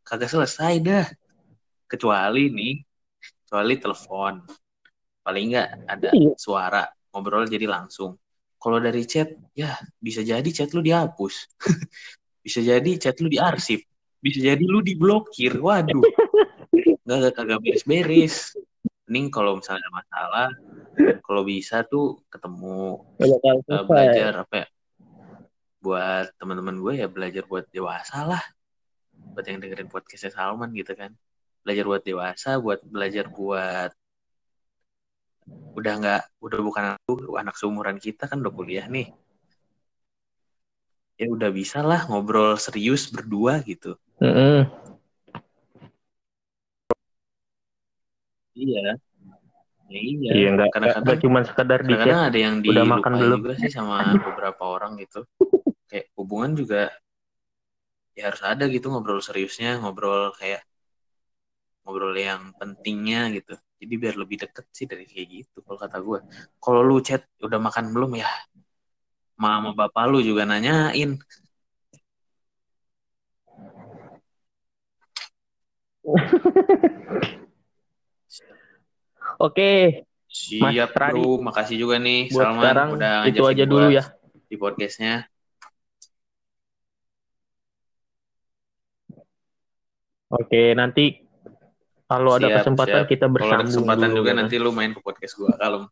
kagak 0.06 0.30
selesai 0.30 0.82
dah 0.82 1.06
kecuali 1.92 2.48
nih 2.48 2.74
kecuali 3.44 3.76
telepon. 3.76 4.34
Paling 5.22 5.46
nggak 5.52 5.70
ada 5.92 6.10
Iya. 6.16 6.32
suara 6.40 6.88
ngobrol 7.12 7.44
jadi 7.52 7.68
langsung. 7.68 8.16
Kalau 8.56 8.80
dari 8.80 9.04
chat 9.04 9.28
ya 9.52 9.76
bisa 10.00 10.24
jadi 10.24 10.48
chat 10.48 10.72
lu 10.72 10.80
dihapus. 10.80 11.36
Bisa 12.42 12.58
jadi 12.58 12.98
chat 12.98 13.22
lu 13.22 13.30
diarsip. 13.30 13.86
Bisa 14.18 14.42
jadi 14.42 14.66
lu 14.66 14.82
diblokir. 14.82 15.62
Waduh. 15.62 16.02
Nggak 17.06 17.38
kagak 17.38 17.62
beres-beres. 17.62 18.58
Mending 19.06 19.30
kalau 19.30 19.62
misalnya 19.62 19.86
ada 19.86 19.92
masalah 19.94 20.48
kalau 21.22 21.46
bisa 21.46 21.86
tuh 21.86 22.18
ketemu 22.34 22.98
selesai. 23.22 23.86
belajar 23.86 24.32
apa 24.42 24.56
ya 24.66 24.68
buat 25.86 26.26
teman-teman 26.42 26.82
gue 26.82 26.94
ya 27.06 27.08
belajar 27.12 27.44
buat 27.46 27.70
dewasa 27.70 28.26
lah. 28.26 28.42
Buat 29.38 29.46
yang 29.46 29.62
dengerin 29.62 29.90
podcastnya 29.94 30.34
Salman 30.34 30.74
gitu 30.74 30.98
kan 30.98 31.14
belajar 31.64 31.86
buat 31.90 32.04
dewasa 32.04 32.50
buat 32.64 32.80
belajar 32.86 33.26
buat 33.30 33.92
udah 35.78 35.94
nggak 36.04 36.22
udah 36.44 36.60
bukan 36.62 36.84
anak, 36.94 37.02
anak 37.42 37.56
seumuran 37.56 37.98
kita 37.98 38.28
kan 38.28 38.44
udah 38.44 38.54
kuliah 38.54 38.86
nih. 38.92 39.08
Ya 41.16 41.30
udah 41.30 41.50
bisa 41.54 41.80
lah 41.86 42.10
ngobrol 42.10 42.58
serius 42.58 43.08
berdua 43.14 43.62
gitu. 43.62 43.96
Mm-mm. 44.22 44.68
iya. 48.58 48.98
Ya 49.92 50.00
iya. 50.00 50.30
Iya 50.32 50.48
nggak 50.56 50.70
kadang-kadang 50.72 51.20
cuma 51.24 51.40
sekedar 51.44 51.80
di 51.84 51.94
kadang-kadang 51.94 52.22
ada 52.32 52.40
yang 52.40 52.56
udah 52.64 52.86
makan 52.88 53.12
belum? 53.20 53.38
juga 53.44 53.54
sih 53.60 53.72
sama 53.72 53.96
beberapa 54.28 54.64
orang 54.66 54.92
gitu. 55.04 55.20
Kayak 55.92 56.06
hubungan 56.16 56.52
juga 56.56 56.88
ya 58.16 58.28
harus 58.28 58.44
ada 58.44 58.64
gitu 58.68 58.92
ngobrol 58.92 59.24
seriusnya 59.24 59.80
ngobrol 59.80 60.36
kayak 60.36 60.62
ngobrol 61.82 62.14
yang 62.14 62.54
pentingnya 62.58 63.34
gitu. 63.36 63.54
Jadi 63.82 63.94
biar 63.98 64.16
lebih 64.18 64.38
deket 64.46 64.66
sih 64.70 64.86
dari 64.86 65.10
kayak 65.10 65.28
gitu 65.30 65.66
kalau 65.66 65.78
kata 65.82 65.98
gue 66.00 66.20
kalau 66.62 66.82
lu 66.86 67.02
chat 67.02 67.26
udah 67.42 67.58
makan 67.58 67.90
belum 67.94 68.22
ya? 68.22 68.30
Mama 69.42 69.74
bapak 69.74 70.06
lu 70.10 70.22
juga 70.22 70.46
nanyain. 70.46 71.18
Oke, 79.42 80.06
Siap 80.32 80.94
Mas 80.96 81.12
bro, 81.12 81.42
makasih 81.44 81.76
juga 81.82 81.98
nih. 81.98 82.30
Buat 82.30 82.56
Salman 82.56 82.62
sekarang 82.62 82.88
udah 82.96 83.16
itu 83.28 83.44
aja 83.44 83.64
dulu 83.66 83.88
ya. 83.90 84.04
di 84.48 84.56
podcastnya. 84.56 85.26
Oke, 90.32 90.72
nanti 90.72 91.31
kalau 92.12 92.32
ada 92.36 92.44
Siap, 92.44 92.58
kesempatan 92.60 93.00
siap. 93.00 93.08
kita 93.08 93.26
Kalau 93.26 93.32
ada 93.32 93.36
bersambung 93.40 93.68
kesempatan 93.72 94.10
dulu, 94.10 94.18
juga 94.20 94.28
ya 94.28 94.34
kan? 94.36 94.40
nanti 94.44 94.56
lu 94.60 94.72
main 94.76 94.92
ke 94.92 95.00
podcast 95.00 95.34
gua 95.34 95.56
kalem. 95.56 95.84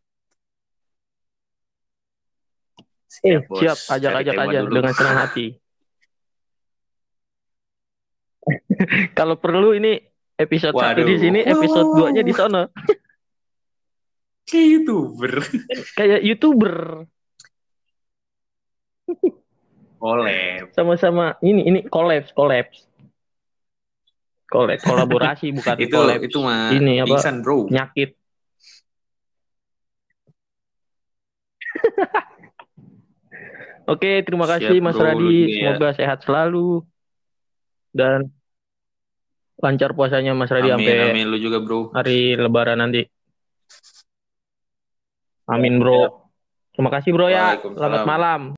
Eh, 3.22 3.40
Bos. 3.42 3.60
siap, 3.60 3.78
Cari 3.80 3.94
ajak-ajak 3.96 4.34
tema 4.34 4.44
aja 4.46 4.60
dulu. 4.62 4.74
dengan 4.76 4.94
senang 4.94 5.18
hati. 5.18 5.46
Kalau 9.18 9.36
perlu 9.36 9.76
ini 9.76 10.00
episode 10.36 10.74
satu 10.74 11.02
di 11.04 11.16
Waduh. 11.16 11.20
sini, 11.20 11.40
episode 11.44 11.88
Wow. 11.88 12.12
2-nya 12.12 12.24
di 12.24 12.34
sana. 12.34 12.62
Kayak 14.44 14.68
youtuber. 14.74 15.34
Kayak 15.94 16.20
YouTuber 16.26 16.76
Collab. 20.00 20.66
sama-sama 20.74 21.38
ini 21.44 21.62
ini 21.68 21.80
collabs, 21.86 22.32
collabs. 22.34 22.89
Collab, 24.50 24.82
kolaborasi 24.82 25.54
bukan 25.58 25.78
itu 25.78 25.94
collab. 25.94 26.20
itu 26.26 26.38
mah 26.42 26.74
Ini 26.74 27.06
apa? 27.06 27.22
pingsan 27.22 27.46
bro. 27.46 27.70
Nyakit. 27.70 28.18
Oke, 33.94 34.22
terima 34.26 34.46
kasih 34.46 34.78
Siap, 34.78 34.86
Mas 34.86 34.94
bro, 34.98 35.06
Radi. 35.06 35.38
ya. 35.50 35.74
Semoga 35.74 35.90
sehat 35.98 36.22
selalu 36.26 36.86
dan 37.94 38.30
lancar 39.58 39.94
puasanya 39.98 40.34
Mas 40.38 40.50
Radi 40.54 40.70
Amin, 40.70 40.78
sampai 40.78 40.94
amin 41.10 41.26
lu 41.30 41.38
juga 41.42 41.58
bro. 41.62 41.90
hari 41.94 42.38
Lebaran 42.38 42.78
nanti. 42.82 43.06
Amin, 45.50 45.82
Bro. 45.82 46.30
Terima 46.78 46.94
kasih, 46.94 47.10
Bro 47.10 47.26
ya. 47.34 47.58
Selamat 47.58 48.06
malam. 48.06 48.54